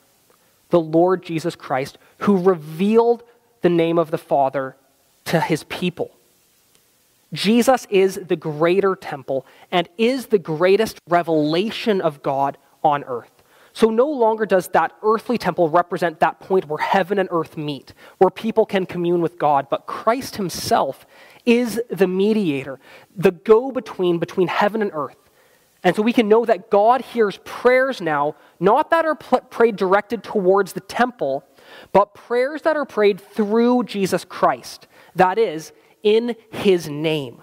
the 0.69 0.79
Lord 0.79 1.21
Jesus 1.21 1.55
Christ, 1.55 1.97
who 2.19 2.41
revealed 2.41 3.21
the 3.61 3.69
name 3.69 3.99
of 3.99 4.11
the 4.11 4.17
Father 4.17 4.75
to 5.25 5.41
his 5.41 5.63
people. 5.65 6.11
Jesus 7.33 7.85
is 7.89 8.15
the 8.15 8.35
greater 8.35 8.95
temple 8.95 9.45
and 9.71 9.89
is 9.97 10.27
the 10.27 10.39
greatest 10.39 10.97
revelation 11.07 11.99
of 11.99 12.23
God 12.23 12.57
on 12.83 13.03
earth. 13.03 13.34
So 13.75 13.89
no 13.89 14.09
longer 14.09 14.45
does 14.45 14.69
that 14.69 14.93
earthly 15.03 15.37
temple 15.37 15.69
represent 15.69 16.21
that 16.21 16.39
point 16.39 16.69
where 16.69 16.77
heaven 16.77 17.19
and 17.19 17.27
earth 17.29 17.57
meet, 17.57 17.93
where 18.19 18.29
people 18.29 18.65
can 18.65 18.85
commune 18.85 19.21
with 19.21 19.37
God, 19.37 19.67
but 19.69 19.85
Christ 19.85 20.37
himself 20.37 21.05
is 21.45 21.81
the 21.89 22.07
mediator, 22.07 22.79
the 23.17 23.31
go 23.31 23.73
between 23.73 24.17
between 24.17 24.47
heaven 24.47 24.81
and 24.81 24.91
earth. 24.93 25.17
And 25.83 25.93
so 25.93 26.01
we 26.01 26.13
can 26.13 26.29
know 26.29 26.45
that 26.45 26.69
God 26.69 27.01
hears 27.01 27.37
prayers 27.43 27.99
now, 27.99 28.35
not 28.61 28.91
that 28.91 29.03
are 29.03 29.15
prayed 29.15 29.75
directed 29.75 30.23
towards 30.23 30.71
the 30.71 30.79
temple, 30.79 31.43
but 31.91 32.13
prayers 32.13 32.61
that 32.61 32.77
are 32.77 32.85
prayed 32.85 33.19
through 33.19 33.83
Jesus 33.83 34.23
Christ. 34.23 34.87
That 35.15 35.37
is, 35.37 35.73
in 36.01 36.37
his 36.49 36.87
name. 36.87 37.41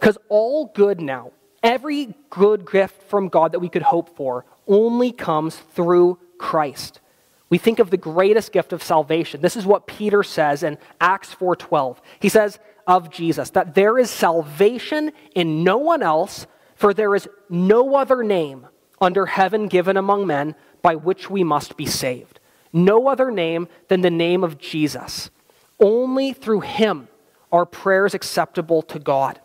Because 0.00 0.18
all 0.28 0.66
good 0.74 1.00
now, 1.00 1.30
every 1.64 2.14
good 2.30 2.70
gift 2.70 3.02
from 3.04 3.28
God 3.28 3.52
that 3.52 3.58
we 3.58 3.68
could 3.68 3.82
hope 3.82 4.14
for, 4.14 4.44
only 4.68 5.10
comes 5.10 5.56
through 5.56 6.18
Christ. 6.38 7.00
We 7.48 7.58
think 7.58 7.78
of 7.78 7.90
the 7.90 7.96
greatest 7.96 8.52
gift 8.52 8.72
of 8.72 8.82
salvation. 8.82 9.40
This 9.40 9.56
is 9.56 9.66
what 9.66 9.86
Peter 9.86 10.22
says 10.22 10.62
in 10.62 10.78
Acts 11.00 11.32
4:12. 11.34 12.00
He 12.20 12.28
says 12.28 12.58
of 12.86 13.10
Jesus 13.10 13.50
that 13.50 13.74
there 13.74 13.98
is 13.98 14.10
salvation 14.10 15.12
in 15.34 15.64
no 15.64 15.78
one 15.78 16.02
else, 16.02 16.46
for 16.74 16.92
there 16.92 17.14
is 17.14 17.28
no 17.48 17.96
other 17.96 18.22
name 18.22 18.66
under 19.00 19.26
heaven 19.26 19.68
given 19.68 19.96
among 19.96 20.26
men 20.26 20.54
by 20.82 20.94
which 20.94 21.30
we 21.30 21.42
must 21.44 21.76
be 21.76 21.86
saved. 21.86 22.40
No 22.72 23.08
other 23.08 23.30
name 23.30 23.68
than 23.88 24.00
the 24.00 24.10
name 24.10 24.42
of 24.42 24.58
Jesus. 24.58 25.30
Only 25.78 26.32
through 26.32 26.60
him 26.60 27.08
are 27.52 27.64
prayers 27.64 28.14
acceptable 28.14 28.82
to 28.82 28.98
God. 28.98 29.40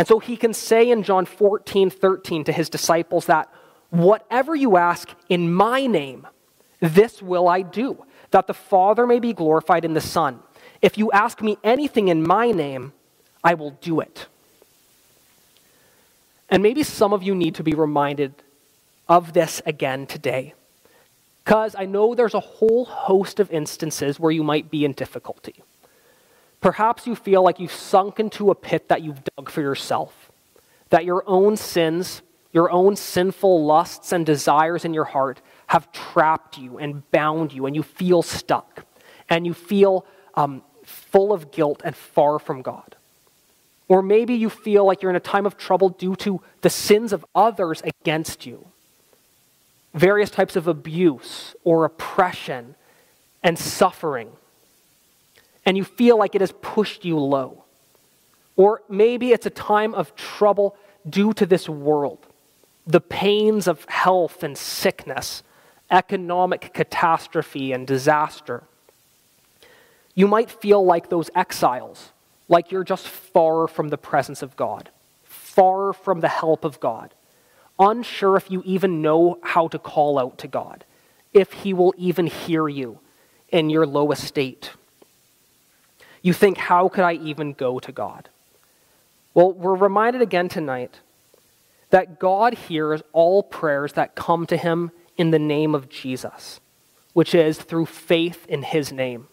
And 0.00 0.08
so 0.08 0.18
he 0.18 0.38
can 0.38 0.54
say 0.54 0.90
in 0.90 1.02
John 1.02 1.26
14, 1.26 1.90
13 1.90 2.44
to 2.44 2.52
his 2.52 2.70
disciples 2.70 3.26
that 3.26 3.52
whatever 3.90 4.56
you 4.56 4.78
ask 4.78 5.10
in 5.28 5.52
my 5.52 5.86
name, 5.86 6.26
this 6.80 7.20
will 7.20 7.48
I 7.48 7.60
do, 7.60 8.02
that 8.30 8.46
the 8.46 8.54
Father 8.54 9.06
may 9.06 9.20
be 9.20 9.34
glorified 9.34 9.84
in 9.84 9.92
the 9.92 10.00
Son. 10.00 10.40
If 10.80 10.96
you 10.96 11.12
ask 11.12 11.42
me 11.42 11.58
anything 11.62 12.08
in 12.08 12.26
my 12.26 12.50
name, 12.50 12.94
I 13.44 13.52
will 13.52 13.72
do 13.72 14.00
it. 14.00 14.26
And 16.48 16.62
maybe 16.62 16.82
some 16.82 17.12
of 17.12 17.22
you 17.22 17.34
need 17.34 17.56
to 17.56 17.62
be 17.62 17.74
reminded 17.74 18.32
of 19.06 19.34
this 19.34 19.60
again 19.66 20.06
today. 20.06 20.54
Because 21.44 21.76
I 21.78 21.84
know 21.84 22.14
there's 22.14 22.32
a 22.32 22.40
whole 22.40 22.86
host 22.86 23.38
of 23.38 23.50
instances 23.50 24.18
where 24.18 24.32
you 24.32 24.44
might 24.44 24.70
be 24.70 24.86
in 24.86 24.94
difficulty. 24.94 25.62
Perhaps 26.60 27.06
you 27.06 27.14
feel 27.14 27.42
like 27.42 27.58
you've 27.58 27.72
sunk 27.72 28.20
into 28.20 28.50
a 28.50 28.54
pit 28.54 28.88
that 28.88 29.02
you've 29.02 29.22
dug 29.36 29.48
for 29.50 29.62
yourself, 29.62 30.30
that 30.90 31.04
your 31.04 31.24
own 31.26 31.56
sins, 31.56 32.22
your 32.52 32.70
own 32.70 32.96
sinful 32.96 33.64
lusts 33.64 34.12
and 34.12 34.26
desires 34.26 34.84
in 34.84 34.92
your 34.92 35.04
heart 35.04 35.40
have 35.68 35.90
trapped 35.92 36.58
you 36.58 36.78
and 36.78 37.08
bound 37.10 37.52
you, 37.52 37.64
and 37.66 37.74
you 37.74 37.82
feel 37.82 38.22
stuck, 38.22 38.84
and 39.28 39.46
you 39.46 39.54
feel 39.54 40.04
um, 40.34 40.62
full 40.84 41.32
of 41.32 41.50
guilt 41.50 41.80
and 41.84 41.96
far 41.96 42.38
from 42.38 42.60
God. 42.60 42.96
Or 43.88 44.02
maybe 44.02 44.34
you 44.34 44.50
feel 44.50 44.84
like 44.84 45.02
you're 45.02 45.10
in 45.10 45.16
a 45.16 45.20
time 45.20 45.46
of 45.46 45.56
trouble 45.56 45.88
due 45.88 46.14
to 46.16 46.40
the 46.60 46.70
sins 46.70 47.12
of 47.12 47.24
others 47.34 47.82
against 47.82 48.46
you. 48.46 48.66
Various 49.94 50.30
types 50.30 50.54
of 50.54 50.68
abuse 50.68 51.56
or 51.64 51.84
oppression 51.84 52.76
and 53.42 53.58
suffering. 53.58 54.30
And 55.64 55.76
you 55.76 55.84
feel 55.84 56.18
like 56.18 56.34
it 56.34 56.40
has 56.40 56.52
pushed 56.62 57.04
you 57.04 57.18
low. 57.18 57.64
Or 58.56 58.82
maybe 58.88 59.32
it's 59.32 59.46
a 59.46 59.50
time 59.50 59.94
of 59.94 60.14
trouble 60.16 60.76
due 61.08 61.32
to 61.34 61.46
this 61.46 61.68
world, 61.68 62.18
the 62.86 63.00
pains 63.00 63.66
of 63.66 63.84
health 63.86 64.42
and 64.42 64.56
sickness, 64.56 65.42
economic 65.90 66.72
catastrophe 66.72 67.72
and 67.72 67.86
disaster. 67.86 68.62
You 70.14 70.28
might 70.28 70.50
feel 70.50 70.84
like 70.84 71.08
those 71.08 71.30
exiles, 71.34 72.10
like 72.48 72.70
you're 72.70 72.84
just 72.84 73.08
far 73.08 73.66
from 73.66 73.88
the 73.88 73.98
presence 73.98 74.42
of 74.42 74.56
God, 74.56 74.90
far 75.24 75.92
from 75.92 76.20
the 76.20 76.28
help 76.28 76.64
of 76.64 76.80
God, 76.80 77.14
unsure 77.78 78.36
if 78.36 78.50
you 78.50 78.62
even 78.66 79.00
know 79.00 79.38
how 79.42 79.68
to 79.68 79.78
call 79.78 80.18
out 80.18 80.36
to 80.38 80.48
God, 80.48 80.84
if 81.32 81.52
He 81.52 81.72
will 81.72 81.94
even 81.96 82.26
hear 82.26 82.68
you 82.68 82.98
in 83.48 83.70
your 83.70 83.86
low 83.86 84.12
estate. 84.12 84.70
You 86.22 86.32
think, 86.32 86.58
how 86.58 86.88
could 86.88 87.04
I 87.04 87.14
even 87.14 87.52
go 87.52 87.78
to 87.78 87.92
God? 87.92 88.28
Well, 89.32 89.52
we're 89.52 89.74
reminded 89.74 90.22
again 90.22 90.48
tonight 90.48 91.00
that 91.90 92.18
God 92.18 92.54
hears 92.54 93.02
all 93.12 93.42
prayers 93.42 93.94
that 93.94 94.14
come 94.14 94.46
to 94.46 94.56
Him 94.56 94.90
in 95.16 95.30
the 95.30 95.38
name 95.38 95.74
of 95.74 95.88
Jesus, 95.88 96.60
which 97.12 97.34
is 97.34 97.58
through 97.58 97.86
faith 97.86 98.46
in 98.48 98.62
His 98.62 98.92
name. 98.92 99.28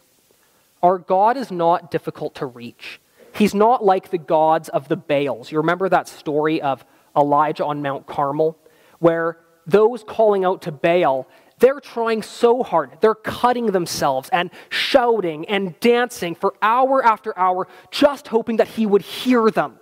Our 0.81 0.97
God 0.97 1.37
is 1.37 1.51
not 1.51 1.91
difficult 1.91 2.35
to 2.35 2.45
reach. 2.45 2.99
He's 3.33 3.53
not 3.53 3.83
like 3.83 4.09
the 4.09 4.17
gods 4.17 4.69
of 4.69 4.87
the 4.87 4.95
Baals. 4.95 5.51
You 5.51 5.57
remember 5.57 5.89
that 5.89 6.07
story 6.07 6.61
of 6.61 6.85
Elijah 7.15 7.65
on 7.65 7.81
Mount 7.81 8.07
Carmel, 8.07 8.57
where 8.99 9.37
those 9.65 10.03
calling 10.03 10.45
out 10.45 10.61
to 10.63 10.71
Baal, 10.71 11.27
they're 11.59 11.79
trying 11.79 12.21
so 12.21 12.61
hard. 12.61 12.91
They're 13.01 13.15
cutting 13.15 13.67
themselves 13.67 14.29
and 14.29 14.51
shouting 14.69 15.47
and 15.47 15.79
dancing 15.79 16.35
for 16.35 16.53
hour 16.61 17.03
after 17.03 17.37
hour, 17.37 17.67
just 17.89 18.27
hoping 18.27 18.57
that 18.57 18.67
he 18.67 18.85
would 18.85 19.01
hear 19.01 19.49
them. 19.49 19.79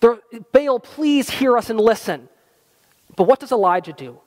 They're, 0.00 0.18
Baal, 0.52 0.78
please 0.78 1.28
hear 1.28 1.56
us 1.56 1.68
and 1.68 1.80
listen. 1.80 2.28
But 3.16 3.24
what 3.24 3.40
does 3.40 3.52
Elijah 3.52 3.92
do? 3.92 4.20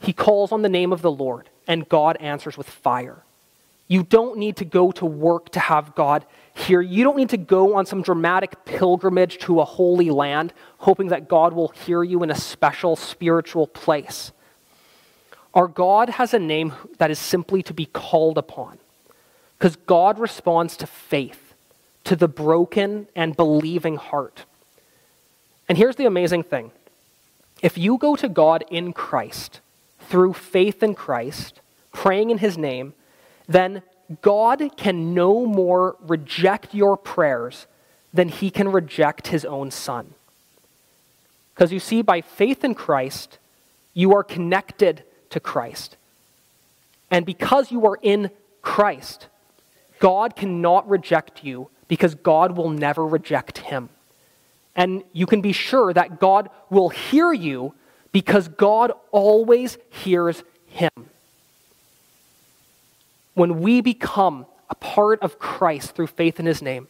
He 0.00 0.12
calls 0.12 0.52
on 0.52 0.62
the 0.62 0.68
name 0.68 0.92
of 0.92 1.02
the 1.02 1.10
Lord, 1.10 1.48
and 1.68 1.88
God 1.88 2.16
answers 2.16 2.56
with 2.56 2.68
fire. 2.68 3.22
You 3.88 4.02
don't 4.02 4.38
need 4.38 4.56
to 4.56 4.64
go 4.64 4.90
to 4.92 5.04
work 5.04 5.50
to 5.50 5.60
have 5.60 5.94
God 5.94 6.24
hear. 6.54 6.80
You 6.80 7.04
don't 7.04 7.16
need 7.16 7.28
to 7.28 7.36
go 7.36 7.76
on 7.76 7.84
some 7.84 8.00
dramatic 8.00 8.64
pilgrimage 8.64 9.38
to 9.40 9.60
a 9.60 9.64
holy 9.64 10.10
land, 10.10 10.54
hoping 10.78 11.08
that 11.08 11.28
God 11.28 11.52
will 11.52 11.68
hear 11.68 12.02
you 12.02 12.22
in 12.22 12.30
a 12.30 12.34
special 12.34 12.96
spiritual 12.96 13.66
place. 13.66 14.32
Our 15.54 15.68
God 15.68 16.10
has 16.10 16.32
a 16.32 16.38
name 16.38 16.72
that 16.98 17.10
is 17.10 17.18
simply 17.18 17.62
to 17.64 17.74
be 17.74 17.86
called 17.86 18.38
upon, 18.38 18.78
because 19.58 19.76
God 19.76 20.18
responds 20.18 20.76
to 20.78 20.86
faith, 20.86 21.54
to 22.04 22.16
the 22.16 22.28
broken 22.28 23.06
and 23.14 23.36
believing 23.36 23.96
heart. 23.96 24.44
And 25.68 25.78
here's 25.78 25.96
the 25.96 26.06
amazing 26.06 26.42
thing 26.42 26.72
if 27.62 27.78
you 27.78 27.98
go 27.98 28.16
to 28.16 28.28
God 28.28 28.64
in 28.70 28.92
Christ, 28.92 29.60
through 30.00 30.32
faith 30.32 30.82
in 30.82 30.94
Christ, 30.94 31.60
praying 31.92 32.30
in 32.30 32.38
his 32.38 32.58
name, 32.58 32.94
then 33.46 33.82
God 34.20 34.76
can 34.76 35.14
no 35.14 35.46
more 35.46 35.96
reject 36.00 36.74
your 36.74 36.96
prayers 36.96 37.66
than 38.12 38.28
he 38.28 38.50
can 38.50 38.68
reject 38.70 39.28
his 39.28 39.44
own 39.44 39.70
son. 39.70 40.14
Because 41.54 41.72
you 41.72 41.80
see, 41.80 42.02
by 42.02 42.20
faith 42.20 42.64
in 42.64 42.74
Christ, 42.74 43.38
you 43.94 44.14
are 44.14 44.24
connected 44.24 45.04
to 45.32 45.40
Christ. 45.40 45.96
And 47.10 47.26
because 47.26 47.70
you 47.70 47.86
are 47.86 47.98
in 48.00 48.30
Christ, 48.62 49.26
God 49.98 50.36
cannot 50.36 50.88
reject 50.88 51.44
you 51.44 51.68
because 51.88 52.14
God 52.14 52.56
will 52.56 52.70
never 52.70 53.06
reject 53.06 53.58
him. 53.58 53.90
And 54.74 55.04
you 55.12 55.26
can 55.26 55.42
be 55.42 55.52
sure 55.52 55.92
that 55.92 56.18
God 56.18 56.48
will 56.70 56.88
hear 56.88 57.32
you 57.32 57.74
because 58.12 58.48
God 58.48 58.92
always 59.10 59.76
hears 59.90 60.42
him 60.66 60.90
when 63.34 63.60
we 63.60 63.80
become 63.80 64.46
a 64.68 64.74
part 64.74 65.20
of 65.20 65.38
Christ 65.38 65.94
through 65.94 66.08
faith 66.08 66.38
in 66.38 66.46
his 66.46 66.62
name, 66.62 66.88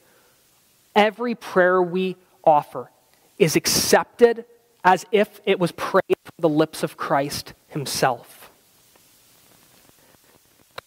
every 0.95 1.35
prayer 1.35 1.83
we 1.83 2.17
offer 2.45 2.91
is 3.39 3.57
accepted 3.57 4.45
as 4.85 5.07
if 5.13 5.41
it 5.45 5.59
was 5.59 5.73
prayed 5.73 6.17
from 6.25 6.35
the 6.39 6.49
lips 6.49 6.83
of 6.83 6.97
Christ 6.97 7.55
himself. 7.73 8.51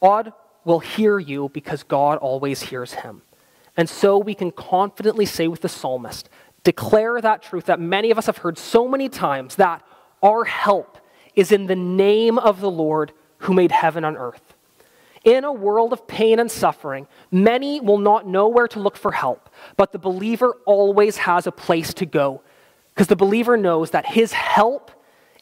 God 0.02 0.34
will 0.64 0.80
hear 0.80 1.20
you 1.20 1.50
because 1.50 1.84
God 1.84 2.18
always 2.18 2.64
hears 2.64 2.94
him. 2.94 3.22
And 3.78 3.90
so 3.90 4.18
we 4.18 4.34
can 4.34 4.52
confidently 4.52 5.26
say 5.26 5.48
with 5.48 5.62
the 5.62 5.70
psalmist, 5.70 6.30
declare 6.64 7.22
that 7.22 7.42
truth 7.44 7.66
that 7.66 7.80
many 7.80 8.12
of 8.12 8.18
us 8.18 8.26
have 8.26 8.38
heard 8.38 8.58
so 8.58 8.88
many 8.88 9.10
times 9.10 9.56
that 9.56 9.84
our 10.24 10.46
help 10.46 10.98
is 11.36 11.52
in 11.52 11.68
the 11.68 11.76
name 11.76 12.38
of 12.38 12.62
the 12.62 12.72
Lord 12.72 13.12
who 13.40 13.54
made 13.54 13.72
heaven 13.72 14.04
and 14.04 14.18
earth. 14.18 14.54
In 15.24 15.44
a 15.44 15.52
world 15.52 15.92
of 15.92 16.08
pain 16.08 16.40
and 16.40 16.52
suffering, 16.52 17.08
many 17.32 17.80
will 17.82 17.98
not 17.98 18.28
know 18.28 18.48
where 18.48 18.68
to 18.68 18.80
look 18.80 18.96
for 18.96 19.12
help, 19.12 19.50
but 19.76 19.92
the 19.92 20.00
believer 20.00 20.56
always 20.66 21.18
has 21.18 21.48
a 21.48 21.52
place 21.52 21.94
to 21.96 22.06
go 22.06 22.42
because 22.94 23.08
the 23.08 23.16
believer 23.16 23.58
knows 23.58 23.92
that 23.92 24.06
his 24.06 24.34
help 24.34 24.92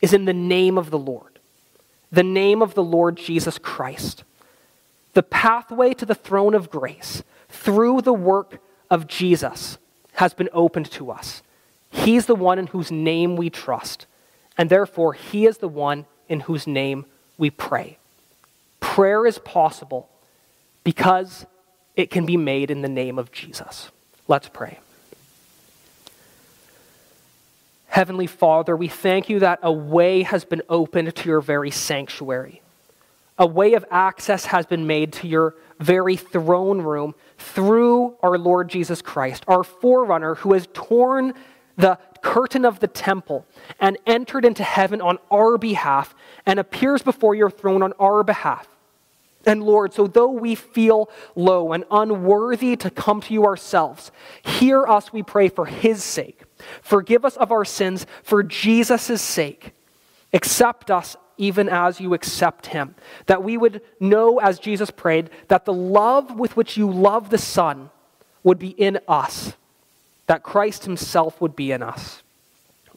is 0.02 0.14
in 0.14 0.26
the 0.26 0.34
name 0.34 0.78
of 0.78 0.90
the 0.90 0.98
Lord, 0.98 1.33
the 2.14 2.24
name 2.24 2.62
of 2.62 2.76
the 2.76 2.84
Lord 2.84 3.18
Jesus 3.18 3.58
Christ. 3.58 4.24
The 5.14 5.24
pathway 5.24 5.96
to 5.96 6.06
the 6.06 6.16
throne 6.16 6.54
of 6.54 6.70
grace 6.70 7.24
through 7.50 8.02
the 8.02 8.14
work 8.14 8.60
of 8.90 9.08
Jesus 9.08 9.80
has 10.14 10.34
been 10.34 10.50
opened 10.54 10.92
to 10.92 11.10
us. 11.10 11.42
He's 11.90 12.28
the 12.28 12.36
one 12.36 12.60
in 12.60 12.68
whose 12.68 12.92
name 12.92 13.36
we 13.36 13.50
trust, 13.50 14.06
and 14.58 14.70
therefore, 14.70 15.14
He 15.14 15.48
is 15.48 15.58
the 15.58 15.68
one 15.68 16.06
in 16.30 16.42
whose 16.42 16.68
name 16.68 17.06
we 17.38 17.50
pray. 17.50 17.98
Prayer 18.80 19.26
is 19.26 19.40
possible 19.40 20.08
because 20.84 21.48
it 21.96 22.12
can 22.12 22.28
be 22.28 22.38
made 22.38 22.70
in 22.70 22.84
the 22.84 22.90
name 22.90 23.18
of 23.18 23.32
Jesus. 23.32 23.90
Let's 24.28 24.50
pray. 24.50 24.80
Heavenly 27.94 28.26
Father, 28.26 28.76
we 28.76 28.88
thank 28.88 29.30
you 29.30 29.38
that 29.42 29.60
a 29.62 29.72
way 29.72 30.24
has 30.24 30.46
been 30.46 30.64
opened 30.68 31.16
to 31.16 31.30
your 31.30 31.42
very 31.42 31.70
sanctuary. 31.70 32.64
A 33.38 33.46
way 33.46 33.76
of 33.76 33.86
access 33.92 34.46
has 34.46 34.66
been 34.66 34.88
made 34.88 35.14
to 35.14 35.28
your 35.28 35.54
very 35.80 36.16
throne 36.16 36.82
room 36.82 37.14
through 37.38 38.16
our 38.24 38.40
Lord 38.40 38.68
Jesus 38.70 39.04
Christ, 39.04 39.44
our 39.48 39.64
forerunner 39.64 40.34
who 40.34 40.54
has 40.54 40.68
torn 40.74 41.36
the 41.76 42.00
curtain 42.24 42.66
of 42.66 42.80
the 42.80 42.88
temple 42.88 43.46
and 43.80 44.00
entered 44.08 44.44
into 44.44 44.64
heaven 44.64 45.00
on 45.00 45.20
our 45.30 45.60
behalf 45.60 46.16
and 46.48 46.60
appears 46.60 47.04
before 47.04 47.36
your 47.36 47.52
throne 47.52 47.84
on 47.84 47.94
our 48.00 48.24
behalf. 48.24 48.68
And 49.46 49.64
Lord, 49.64 49.94
so 49.94 50.08
though 50.08 50.30
we 50.30 50.56
feel 50.56 51.10
low 51.36 51.74
and 51.74 51.84
unworthy 51.92 52.76
to 52.78 52.90
come 52.90 53.22
to 53.22 53.34
you 53.34 53.46
ourselves, 53.46 54.12
hear 54.42 54.86
us, 54.86 55.12
we 55.12 55.22
pray, 55.22 55.50
for 55.50 55.66
his 55.66 56.04
sake. 56.04 56.44
Forgive 56.82 57.26
us 57.26 57.36
of 57.36 57.52
our 57.52 57.66
sins 57.66 58.06
for 58.24 58.42
Jesus' 58.42 59.22
sake. 59.22 59.74
Accept 60.32 60.90
us 60.90 61.18
even 61.38 61.68
as 61.68 62.00
you 62.00 62.14
accept 62.14 62.68
him. 62.68 62.96
That 63.26 63.44
we 63.44 63.58
would 63.58 63.82
know, 64.00 64.40
as 64.40 64.60
Jesus 64.60 64.92
prayed, 64.92 65.30
that 65.48 65.66
the 65.66 65.74
love 65.74 66.40
with 66.40 66.56
which 66.56 66.78
you 66.78 66.90
love 66.90 67.30
the 67.30 67.38
Son 67.38 67.90
would 68.44 68.60
be 68.60 68.70
in 68.70 69.00
us, 69.08 69.54
that 70.28 70.44
Christ 70.44 70.86
himself 70.86 71.42
would 71.42 71.56
be 71.56 71.72
in 71.72 71.82
us. 71.82 72.22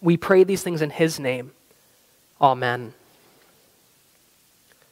We 0.01 0.17
pray 0.17 0.45
these 0.45 0.63
things 0.63 0.83
in 0.83 0.91
his 0.91 1.19
name. 1.19 1.53
Amen. 2.41 2.93